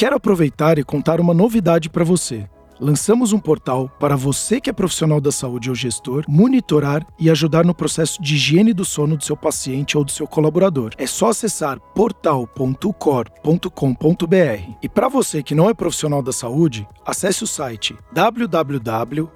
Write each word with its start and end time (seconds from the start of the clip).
Quero 0.00 0.16
aproveitar 0.16 0.78
e 0.78 0.82
contar 0.82 1.20
uma 1.20 1.34
novidade 1.34 1.90
para 1.90 2.02
você. 2.02 2.48
Lançamos 2.80 3.34
um 3.34 3.38
portal 3.38 3.94
para 4.00 4.16
você 4.16 4.58
que 4.58 4.70
é 4.70 4.72
profissional 4.72 5.20
da 5.20 5.30
saúde 5.30 5.68
ou 5.68 5.74
gestor 5.74 6.24
monitorar 6.26 7.06
e 7.18 7.28
ajudar 7.28 7.66
no 7.66 7.74
processo 7.74 8.22
de 8.22 8.34
higiene 8.34 8.72
do 8.72 8.82
sono 8.82 9.14
do 9.14 9.22
seu 9.22 9.36
paciente 9.36 9.98
ou 9.98 10.04
do 10.04 10.10
seu 10.10 10.26
colaborador. 10.26 10.94
É 10.96 11.06
só 11.06 11.28
acessar 11.28 11.78
portal.cor.com.br. 11.94 14.78
E 14.82 14.88
para 14.88 15.08
você 15.10 15.42
que 15.42 15.54
não 15.54 15.68
é 15.68 15.74
profissional 15.74 16.22
da 16.22 16.32
saúde, 16.32 16.88
acesse 17.04 17.44
o 17.44 17.46
site 17.46 17.94
www.cor.com.br 18.10 19.28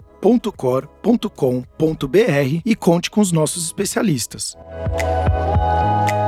e 2.65 2.75
conte 2.75 3.11
com 3.11 3.21
os 3.21 3.33
nossos 3.33 3.67
especialistas. 3.67 4.57
O 4.57 6.24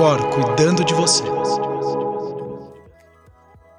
Cor 0.00 0.30
cuidando 0.30 0.82
de 0.82 0.94
você. 0.94 1.24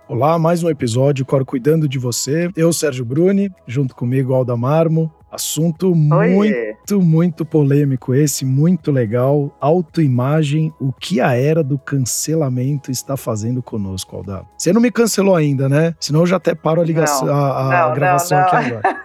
Olá, 0.08 0.38
mais 0.38 0.63
um 0.63 0.70
episódio 0.70 1.26
Cor 1.26 1.44
Cuidando 1.44 1.90
de 1.90 1.98
Você. 1.98 2.48
Eu, 2.55 2.72
Sérgio 2.72 3.04
Bruni, 3.04 3.52
junto 3.66 3.96
comigo, 3.96 4.32
Alda 4.32 4.55
Marmo. 4.55 5.12
Assunto 5.32 5.96
muito, 5.96 7.02
muito 7.02 7.44
polêmico 7.44 8.13
esse, 8.13 8.46
muito 8.46 8.91
legal. 8.91 9.52
Autoimagem, 9.60 10.72
o 10.80 10.94
que 10.94 11.20
a 11.20 11.34
era 11.34 11.63
do 11.63 11.80
cancelamento 11.80 12.91
está 12.91 13.18
fazendo 13.18 13.63
conosco, 13.63 14.18
Alda. 14.18 14.46
Você 14.55 14.72
não 14.72 14.80
me 14.80 14.91
cancelou 14.91 15.35
ainda, 15.35 15.68
né? 15.68 15.96
Senão 15.99 16.20
eu 16.20 16.27
já 16.27 16.35
até 16.35 16.54
paro 16.54 16.82
a 16.82 16.85
ligação, 16.85 17.26
não, 17.26 17.34
a, 17.34 17.62
a 17.62 17.88
não, 17.88 17.96
gravação 17.96 18.38
não, 18.38 18.46
aqui 18.46 18.55
agora. 18.58 19.02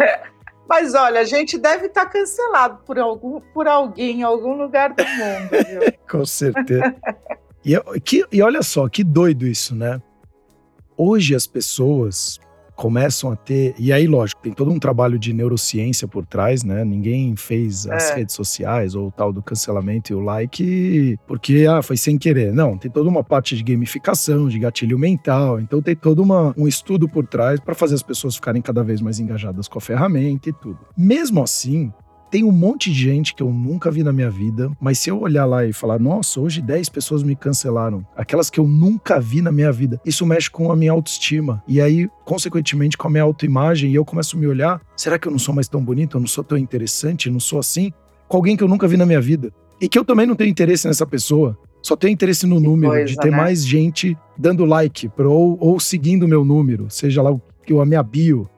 Mas 0.68 0.94
olha, 0.94 1.20
a 1.20 1.24
gente 1.24 1.58
deve 1.58 1.86
estar 1.86 2.06
cancelado 2.06 2.78
por, 2.86 2.98
algum, 2.98 3.40
por 3.40 3.68
alguém 3.68 4.20
em 4.20 4.22
algum 4.22 4.54
lugar 4.54 4.94
do 4.94 5.04
mundo, 5.04 5.50
viu? 5.68 5.92
Com 6.10 6.24
certeza. 6.24 6.94
E, 7.64 7.78
que, 8.00 8.24
e 8.32 8.42
olha 8.42 8.62
só, 8.62 8.88
que 8.88 9.04
doido 9.04 9.46
isso, 9.46 9.74
né? 9.74 10.00
Hoje 10.96 11.34
as 11.34 11.46
pessoas 11.46 12.40
começam 12.74 13.30
a 13.30 13.36
ter. 13.36 13.74
E 13.78 13.92
aí, 13.92 14.06
lógico, 14.06 14.40
tem 14.42 14.52
todo 14.52 14.70
um 14.70 14.78
trabalho 14.78 15.18
de 15.18 15.32
neurociência 15.32 16.06
por 16.08 16.26
trás, 16.26 16.62
né? 16.62 16.84
Ninguém 16.84 17.36
fez 17.36 17.86
as 17.86 18.10
é. 18.10 18.16
redes 18.16 18.34
sociais 18.34 18.94
ou 18.94 19.08
o 19.08 19.12
tal 19.12 19.32
do 19.32 19.42
cancelamento 19.42 20.12
e 20.12 20.14
o 20.14 20.20
like 20.20 21.18
porque 21.26 21.66
ah, 21.68 21.82
foi 21.82 21.96
sem 21.96 22.18
querer. 22.18 22.52
Não, 22.52 22.76
tem 22.76 22.90
toda 22.90 23.08
uma 23.08 23.22
parte 23.22 23.56
de 23.56 23.62
gamificação, 23.62 24.48
de 24.48 24.58
gatilho 24.58 24.98
mental. 24.98 25.60
Então 25.60 25.80
tem 25.80 25.94
todo 25.94 26.22
uma, 26.22 26.54
um 26.56 26.66
estudo 26.66 27.08
por 27.08 27.26
trás 27.26 27.60
para 27.60 27.74
fazer 27.74 27.94
as 27.94 28.02
pessoas 28.02 28.34
ficarem 28.34 28.62
cada 28.62 28.82
vez 28.82 29.00
mais 29.00 29.18
engajadas 29.18 29.68
com 29.68 29.78
a 29.78 29.80
ferramenta 29.80 30.48
e 30.48 30.52
tudo. 30.52 30.78
Mesmo 30.96 31.42
assim, 31.42 31.92
tem 32.34 32.42
um 32.42 32.50
monte 32.50 32.90
de 32.90 32.98
gente 32.98 33.32
que 33.32 33.44
eu 33.44 33.52
nunca 33.52 33.92
vi 33.92 34.02
na 34.02 34.12
minha 34.12 34.28
vida, 34.28 34.68
mas 34.80 34.98
se 34.98 35.08
eu 35.08 35.20
olhar 35.20 35.44
lá 35.44 35.64
e 35.64 35.72
falar, 35.72 36.00
nossa, 36.00 36.40
hoje 36.40 36.60
10 36.60 36.88
pessoas 36.88 37.22
me 37.22 37.36
cancelaram, 37.36 38.04
aquelas 38.16 38.50
que 38.50 38.58
eu 38.58 38.66
nunca 38.66 39.20
vi 39.20 39.40
na 39.40 39.52
minha 39.52 39.70
vida, 39.70 40.00
isso 40.04 40.26
mexe 40.26 40.50
com 40.50 40.72
a 40.72 40.74
minha 40.74 40.90
autoestima. 40.90 41.62
E 41.68 41.80
aí, 41.80 42.08
consequentemente, 42.24 42.98
com 42.98 43.06
a 43.06 43.10
minha 43.12 43.22
autoimagem, 43.22 43.92
e 43.92 43.94
eu 43.94 44.04
começo 44.04 44.36
a 44.36 44.40
me 44.40 44.48
olhar, 44.48 44.80
será 44.96 45.16
que 45.16 45.28
eu 45.28 45.30
não 45.30 45.38
sou 45.38 45.54
mais 45.54 45.68
tão 45.68 45.80
bonito, 45.80 46.16
eu 46.16 46.20
não 46.20 46.26
sou 46.26 46.42
tão 46.42 46.58
interessante, 46.58 47.28
eu 47.28 47.32
não 47.32 47.38
sou 47.38 47.60
assim? 47.60 47.92
Com 48.26 48.38
alguém 48.38 48.56
que 48.56 48.64
eu 48.64 48.68
nunca 48.68 48.88
vi 48.88 48.96
na 48.96 49.06
minha 49.06 49.20
vida. 49.20 49.52
E 49.80 49.88
que 49.88 49.96
eu 49.96 50.04
também 50.04 50.26
não 50.26 50.34
tenho 50.34 50.50
interesse 50.50 50.88
nessa 50.88 51.06
pessoa. 51.06 51.56
Só 51.80 51.94
tenho 51.94 52.12
interesse 52.12 52.48
no 52.48 52.58
número, 52.58 52.94
coisa, 52.94 53.06
de 53.06 53.16
ter 53.16 53.30
né? 53.30 53.36
mais 53.36 53.64
gente 53.64 54.18
dando 54.36 54.64
like 54.64 55.08
pro, 55.08 55.30
ou, 55.30 55.56
ou 55.60 55.78
seguindo 55.78 56.24
o 56.24 56.28
meu 56.28 56.44
número, 56.44 56.86
seja 56.88 57.22
lá 57.22 57.30
o, 57.30 57.80
a 57.80 57.86
minha 57.86 58.02
bio. 58.02 58.50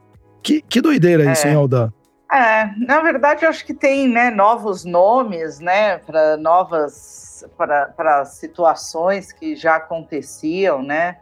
Que, 0.43 0.63
que 0.63 0.81
doideira 0.81 1.29
é. 1.29 1.33
isso, 1.35 1.47
hein, 1.47 1.57
Alda? 1.57 1.93
É, 2.33 2.71
na 2.79 3.01
verdade, 3.01 3.45
eu 3.45 3.49
acho 3.49 3.65
que 3.65 3.75
tem 3.75 4.09
né, 4.09 4.31
novos 4.31 4.85
nomes 4.85 5.61
né, 5.61 5.99
para 5.99 6.37
novas 6.37 7.25
para 7.57 8.25
situações 8.25 9.31
que 9.31 9.55
já 9.55 9.77
aconteciam, 9.77 10.83
né? 10.83 11.19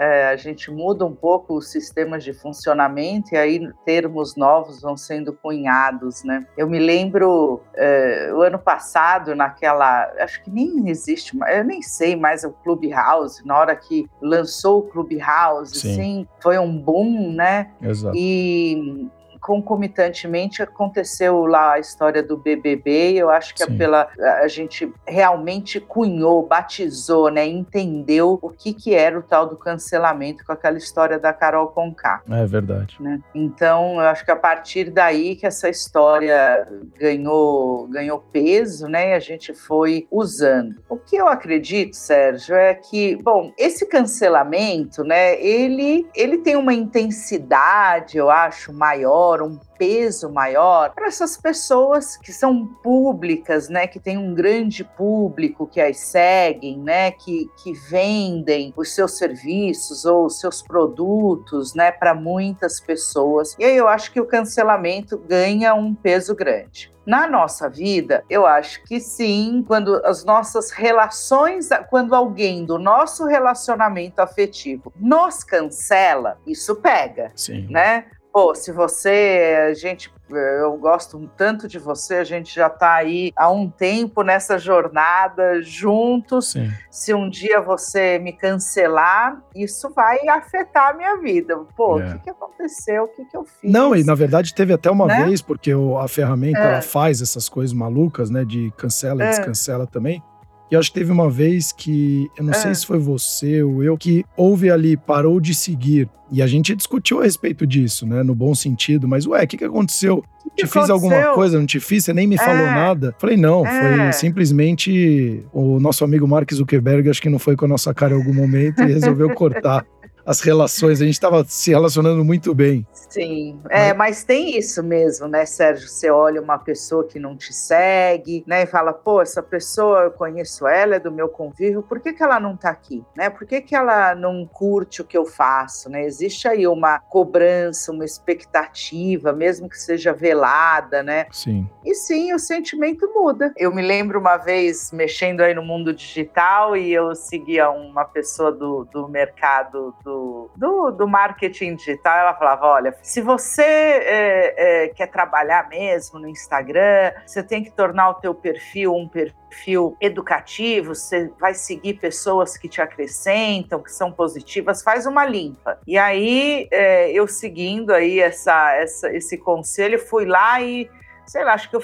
É, 0.00 0.28
a 0.28 0.36
gente 0.36 0.70
muda 0.70 1.04
um 1.04 1.14
pouco 1.14 1.54
os 1.54 1.72
sistemas 1.72 2.22
de 2.22 2.32
funcionamento 2.32 3.34
e 3.34 3.36
aí 3.36 3.68
termos 3.84 4.36
novos 4.36 4.80
vão 4.80 4.96
sendo 4.96 5.32
cunhados, 5.32 6.22
né? 6.22 6.46
Eu 6.56 6.68
me 6.68 6.78
lembro 6.78 7.60
é, 7.74 8.30
o 8.32 8.40
ano 8.40 8.60
passado 8.60 9.34
naquela, 9.34 10.08
acho 10.20 10.40
que 10.44 10.50
nem 10.50 10.88
existe, 10.88 11.36
eu 11.48 11.64
nem 11.64 11.82
sei 11.82 12.14
mais 12.14 12.44
o 12.44 12.52
Clubhouse, 12.52 13.44
na 13.44 13.58
hora 13.58 13.74
que 13.74 14.08
lançou 14.22 14.78
o 14.78 14.82
Clubhouse, 14.82 15.80
Sim. 15.80 15.90
assim, 15.90 16.28
foi 16.40 16.58
um 16.58 16.78
boom, 16.78 17.32
né? 17.32 17.72
Exato. 17.82 18.16
E 18.16 19.08
concomitantemente 19.48 20.62
aconteceu 20.62 21.46
lá 21.46 21.72
a 21.72 21.78
história 21.78 22.22
do 22.22 22.36
BBB, 22.36 23.14
eu 23.14 23.30
acho 23.30 23.54
que 23.54 23.62
é 23.62 23.66
pela 23.66 24.06
a 24.42 24.46
gente 24.46 24.92
realmente 25.06 25.80
cunhou, 25.80 26.46
batizou, 26.46 27.30
né, 27.30 27.46
entendeu 27.46 28.38
o 28.42 28.50
que 28.50 28.74
que 28.74 28.94
era 28.94 29.18
o 29.18 29.22
tal 29.22 29.46
do 29.46 29.56
cancelamento 29.56 30.44
com 30.44 30.52
aquela 30.52 30.76
história 30.76 31.18
da 31.18 31.32
Carol 31.32 31.68
Conká. 31.68 32.20
É 32.30 32.44
verdade. 32.44 32.98
Né? 33.00 33.20
Então, 33.34 33.94
eu 33.94 34.08
acho 34.08 34.22
que 34.22 34.30
a 34.30 34.36
partir 34.36 34.90
daí 34.90 35.34
que 35.34 35.46
essa 35.46 35.70
história 35.70 36.68
ganhou 36.98 37.88
ganhou 37.88 38.18
peso, 38.30 38.86
né, 38.86 39.10
e 39.10 39.14
a 39.14 39.18
gente 39.18 39.54
foi 39.54 40.06
usando. 40.10 40.76
O 40.90 40.98
que 40.98 41.16
eu 41.16 41.26
acredito, 41.26 41.96
Sérgio, 41.96 42.54
é 42.54 42.74
que, 42.74 43.16
bom, 43.16 43.50
esse 43.56 43.86
cancelamento, 43.86 45.02
né, 45.02 45.40
ele 45.40 46.06
ele 46.14 46.36
tem 46.36 46.54
uma 46.54 46.74
intensidade, 46.74 48.18
eu 48.18 48.28
acho, 48.28 48.74
maior 48.74 49.37
maior, 49.38 49.42
um 49.42 49.58
peso 49.78 50.30
maior 50.30 50.92
para 50.94 51.06
essas 51.06 51.36
pessoas 51.36 52.16
que 52.16 52.32
são 52.32 52.66
públicas, 52.66 53.68
né, 53.68 53.86
que 53.86 54.00
tem 54.00 54.18
um 54.18 54.34
grande 54.34 54.82
público 54.82 55.66
que 55.66 55.80
as 55.80 55.98
seguem, 55.98 56.78
né, 56.78 57.10
que, 57.12 57.48
que 57.62 57.72
vendem 57.72 58.72
os 58.76 58.94
seus 58.94 59.16
serviços 59.16 60.04
ou 60.04 60.26
os 60.26 60.40
seus 60.40 60.62
produtos, 60.62 61.74
né, 61.74 61.92
para 61.92 62.14
muitas 62.14 62.80
pessoas. 62.80 63.54
E 63.58 63.64
aí 63.64 63.76
eu 63.76 63.88
acho 63.88 64.12
que 64.12 64.20
o 64.20 64.26
cancelamento 64.26 65.18
ganha 65.18 65.74
um 65.74 65.94
peso 65.94 66.34
grande. 66.34 66.92
Na 67.06 67.26
nossa 67.26 67.70
vida, 67.70 68.22
eu 68.28 68.44
acho 68.44 68.84
que 68.84 69.00
sim, 69.00 69.64
quando 69.66 69.94
as 70.04 70.26
nossas 70.26 70.70
relações, 70.70 71.70
quando 71.88 72.14
alguém 72.14 72.66
do 72.66 72.78
nosso 72.78 73.24
relacionamento 73.24 74.20
afetivo 74.20 74.92
nos 74.94 75.42
cancela, 75.42 76.38
isso 76.46 76.76
pega, 76.76 77.32
sim. 77.34 77.66
né? 77.70 78.04
Pô, 78.38 78.54
se 78.54 78.70
você, 78.70 79.66
a 79.68 79.74
gente, 79.74 80.12
eu 80.30 80.76
gosto 80.76 81.28
tanto 81.36 81.66
de 81.66 81.76
você, 81.76 82.14
a 82.14 82.24
gente 82.24 82.54
já 82.54 82.68
está 82.68 82.94
aí 82.94 83.32
há 83.34 83.50
um 83.50 83.68
tempo 83.68 84.22
nessa 84.22 84.56
jornada 84.56 85.60
juntos. 85.60 86.52
Sim. 86.52 86.70
Se 86.88 87.12
um 87.12 87.28
dia 87.28 87.60
você 87.60 88.16
me 88.20 88.32
cancelar, 88.32 89.42
isso 89.56 89.90
vai 89.90 90.28
afetar 90.28 90.90
a 90.90 90.94
minha 90.94 91.16
vida. 91.16 91.56
Pô, 91.76 91.98
é. 91.98 92.04
o 92.04 92.12
que, 92.12 92.18
que 92.20 92.30
aconteceu? 92.30 93.04
O 93.04 93.08
que, 93.08 93.24
que 93.24 93.36
eu 93.36 93.44
fiz? 93.44 93.72
Não, 93.72 93.92
e 93.92 94.04
na 94.04 94.14
verdade 94.14 94.54
teve 94.54 94.72
até 94.72 94.88
uma 94.88 95.06
né? 95.06 95.24
vez, 95.24 95.42
porque 95.42 95.72
a 96.00 96.06
ferramenta 96.06 96.60
é. 96.60 96.72
ela 96.74 96.82
faz 96.82 97.20
essas 97.20 97.48
coisas 97.48 97.72
malucas, 97.72 98.30
né? 98.30 98.44
De 98.44 98.72
cancela 98.76 99.24
e 99.24 99.26
é. 99.26 99.30
descancela 99.30 99.84
também. 99.84 100.22
E 100.70 100.76
acho 100.76 100.90
que 100.92 100.98
teve 100.98 101.10
uma 101.10 101.30
vez 101.30 101.72
que, 101.72 102.30
eu 102.36 102.44
não 102.44 102.52
é. 102.52 102.54
sei 102.54 102.74
se 102.74 102.84
foi 102.84 102.98
você 102.98 103.62
ou 103.62 103.82
eu, 103.82 103.96
que 103.96 104.24
houve 104.36 104.70
ali, 104.70 104.96
parou 104.96 105.40
de 105.40 105.54
seguir. 105.54 106.08
E 106.30 106.42
a 106.42 106.46
gente 106.46 106.76
discutiu 106.76 107.20
a 107.20 107.24
respeito 107.24 107.66
disso, 107.66 108.06
né? 108.06 108.22
No 108.22 108.34
bom 108.34 108.54
sentido, 108.54 109.08
mas 109.08 109.26
ué, 109.26 109.44
o 109.44 109.46
que, 109.46 109.56
que 109.56 109.64
aconteceu? 109.64 110.22
Que 110.22 110.26
te 110.26 110.64
aconteceu? 110.64 110.82
fiz 110.82 110.90
alguma 110.90 111.34
coisa, 111.34 111.58
não 111.58 111.64
te 111.64 111.80
fiz? 111.80 112.04
Você 112.04 112.12
nem 112.12 112.26
me 112.26 112.34
é. 112.34 112.38
falou 112.38 112.66
nada? 112.66 113.14
Falei, 113.18 113.36
não, 113.36 113.66
é. 113.66 113.80
foi 113.80 114.12
simplesmente 114.12 115.42
o 115.52 115.80
nosso 115.80 116.04
amigo 116.04 116.28
Mark 116.28 116.52
Zuckerberg, 116.52 117.08
acho 117.08 117.22
que 117.22 117.30
não 117.30 117.38
foi 117.38 117.56
com 117.56 117.64
a 117.64 117.68
nossa 117.68 117.94
cara 117.94 118.14
em 118.14 118.18
algum 118.18 118.34
momento 118.34 118.82
e 118.82 118.92
resolveu 118.92 119.30
cortar 119.30 119.86
as 120.28 120.40
relações. 120.42 121.00
A 121.00 121.06
gente 121.06 121.14
estava 121.14 121.42
se 121.48 121.70
relacionando 121.70 122.22
muito 122.22 122.54
bem. 122.54 122.86
Sim, 122.92 123.58
é, 123.70 123.94
mas 123.94 124.22
tem 124.22 124.58
isso 124.58 124.82
mesmo, 124.82 125.26
né, 125.26 125.46
Sérgio? 125.46 125.88
Você 125.88 126.10
olha 126.10 126.42
uma 126.42 126.58
pessoa 126.58 127.08
que 127.08 127.18
não 127.18 127.34
te 127.34 127.50
segue, 127.54 128.44
né, 128.46 128.64
e 128.64 128.66
fala, 128.66 128.92
pô, 128.92 129.22
essa 129.22 129.42
pessoa, 129.42 130.00
eu 130.00 130.10
conheço 130.10 130.66
ela, 130.66 130.96
é 130.96 131.00
do 131.00 131.10
meu 131.10 131.28
convívio, 131.28 131.82
por 131.82 131.98
que, 132.00 132.12
que 132.12 132.22
ela 132.22 132.38
não 132.38 132.54
tá 132.54 132.68
aqui, 132.68 133.02
né? 133.16 133.30
Por 133.30 133.46
que, 133.46 133.62
que 133.62 133.74
ela 133.74 134.14
não 134.14 134.44
curte 134.44 135.00
o 135.00 135.04
que 135.04 135.16
eu 135.16 135.24
faço, 135.24 135.88
né? 135.88 136.04
Existe 136.04 136.46
aí 136.46 136.66
uma 136.66 136.98
cobrança, 136.98 137.90
uma 137.90 138.04
expectativa, 138.04 139.32
mesmo 139.32 139.66
que 139.66 139.80
seja 139.80 140.12
velada, 140.12 141.02
né? 141.02 141.26
Sim. 141.32 141.66
E 141.82 141.94
sim, 141.94 142.34
o 142.34 142.38
sentimento 142.38 143.10
muda. 143.14 143.54
Eu 143.56 143.74
me 143.74 143.80
lembro 143.80 144.20
uma 144.20 144.36
vez 144.36 144.92
mexendo 144.92 145.40
aí 145.40 145.54
no 145.54 145.62
mundo 145.62 145.94
digital 145.94 146.76
e 146.76 146.92
eu 146.92 147.14
seguia 147.14 147.70
uma 147.70 148.04
pessoa 148.04 148.52
do, 148.52 148.86
do 148.92 149.08
mercado 149.08 149.94
do, 150.04 150.17
do, 150.56 150.90
do 150.90 151.06
marketing 151.06 151.76
digital, 151.76 152.18
ela 152.18 152.34
falava, 152.34 152.66
olha, 152.66 152.94
se 153.02 153.20
você 153.20 153.62
é, 153.62 154.84
é, 154.84 154.88
quer 154.88 155.06
trabalhar 155.06 155.68
mesmo 155.68 156.18
no 156.18 156.28
Instagram, 156.28 157.12
você 157.24 157.42
tem 157.42 157.62
que 157.62 157.70
tornar 157.70 158.10
o 158.10 158.14
teu 158.14 158.34
perfil 158.34 158.94
um 158.94 159.08
perfil 159.08 159.96
educativo, 160.00 160.94
você 160.94 161.30
vai 161.40 161.54
seguir 161.54 161.94
pessoas 161.94 162.56
que 162.56 162.68
te 162.68 162.80
acrescentam, 162.80 163.82
que 163.82 163.92
são 163.92 164.10
positivas, 164.12 164.82
faz 164.82 165.06
uma 165.06 165.24
limpa. 165.24 165.78
E 165.86 165.96
aí, 165.96 166.68
é, 166.70 167.10
eu 167.12 167.26
seguindo 167.26 167.92
aí 167.92 168.20
essa, 168.20 168.74
essa, 168.74 169.12
esse 169.12 169.38
conselho, 169.38 169.98
fui 169.98 170.24
lá 170.24 170.60
e 170.60 170.90
sei 171.28 171.44
lá, 171.44 171.52
acho 171.52 171.68
que 171.68 171.76
eu, 171.76 171.82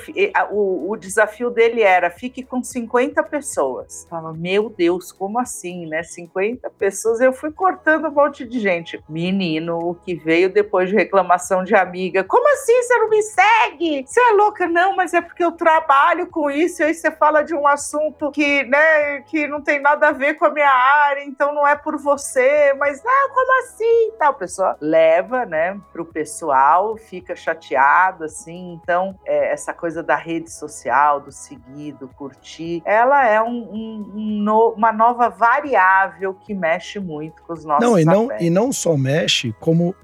o, 0.50 0.90
o 0.90 0.96
desafio 0.96 1.50
dele 1.50 1.82
era 1.82 2.10
fique 2.10 2.42
com 2.42 2.62
50 2.62 3.22
pessoas. 3.24 4.06
Fala, 4.08 4.32
meu 4.32 4.70
Deus, 4.70 5.12
como 5.12 5.38
assim, 5.38 5.86
né? 5.86 6.02
50 6.02 6.70
pessoas. 6.70 7.20
Eu 7.20 7.32
fui 7.32 7.52
cortando 7.52 8.08
um 8.08 8.10
monte 8.10 8.46
de 8.46 8.58
gente. 8.58 9.02
Menino, 9.08 9.78
o 9.78 9.94
que 9.94 10.14
veio 10.14 10.50
depois 10.50 10.88
de 10.88 10.96
reclamação 10.96 11.62
de 11.62 11.74
amiga. 11.74 12.24
Como 12.24 12.48
assim 12.54 12.82
você 12.82 12.98
não 12.98 13.10
me 13.10 13.22
segue? 13.22 14.04
Você 14.06 14.20
é 14.20 14.32
louca? 14.32 14.66
Não, 14.66 14.96
mas 14.96 15.12
é 15.12 15.20
porque 15.20 15.44
eu 15.44 15.52
trabalho 15.52 16.26
com 16.28 16.50
isso. 16.50 16.82
E 16.82 16.86
aí 16.86 16.94
você 16.94 17.10
fala 17.10 17.42
de 17.42 17.54
um 17.54 17.66
assunto 17.66 18.30
que, 18.30 18.64
né, 18.64 19.20
que 19.22 19.46
não 19.46 19.60
tem 19.60 19.80
nada 19.80 20.08
a 20.08 20.12
ver 20.12 20.34
com 20.34 20.46
a 20.46 20.50
minha 20.50 20.70
área, 20.70 21.22
então 21.24 21.54
não 21.54 21.66
é 21.66 21.76
por 21.76 21.98
você. 21.98 22.74
Mas, 22.78 23.02
ah, 23.04 23.28
como 23.34 23.58
assim? 23.60 24.12
Tal, 24.18 24.34
pessoa 24.34 24.76
leva, 24.80 25.44
né, 25.44 25.78
pro 25.92 26.04
pessoal, 26.04 26.96
fica 26.96 27.36
chateado, 27.36 28.24
assim. 28.24 28.80
Então, 28.82 29.18
é, 29.26 29.33
essa 29.52 29.72
coisa 29.72 30.02
da 30.02 30.16
rede 30.16 30.50
social, 30.50 31.20
do 31.20 31.32
seguir, 31.32 31.92
do 31.92 32.08
curtir, 32.08 32.82
ela 32.84 33.26
é 33.26 33.42
um, 33.42 33.48
um, 33.48 34.12
um 34.14 34.42
no, 34.42 34.70
uma 34.70 34.92
nova 34.92 35.28
variável 35.28 36.34
que 36.34 36.54
mexe 36.54 36.98
muito 36.98 37.42
com 37.42 37.52
os 37.52 37.64
nossos 37.64 37.88
não, 37.88 37.98
e 37.98 38.04
não 38.04 38.28
E 38.40 38.50
não 38.50 38.72
só 38.72 38.96
mexe, 38.96 39.54
como 39.60 39.94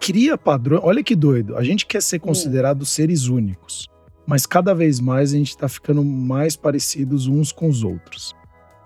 cria 0.00 0.36
padrões. 0.36 0.82
Olha 0.84 1.02
que 1.02 1.14
doido. 1.14 1.56
A 1.56 1.62
gente 1.62 1.86
quer 1.86 2.02
ser 2.02 2.18
considerado 2.18 2.82
hum. 2.82 2.86
seres 2.86 3.26
únicos, 3.26 3.88
mas 4.26 4.46
cada 4.46 4.74
vez 4.74 5.00
mais 5.00 5.32
a 5.32 5.36
gente 5.36 5.50
está 5.50 5.68
ficando 5.68 6.04
mais 6.04 6.56
parecidos 6.56 7.26
uns 7.26 7.52
com 7.52 7.68
os 7.68 7.82
outros. 7.82 8.34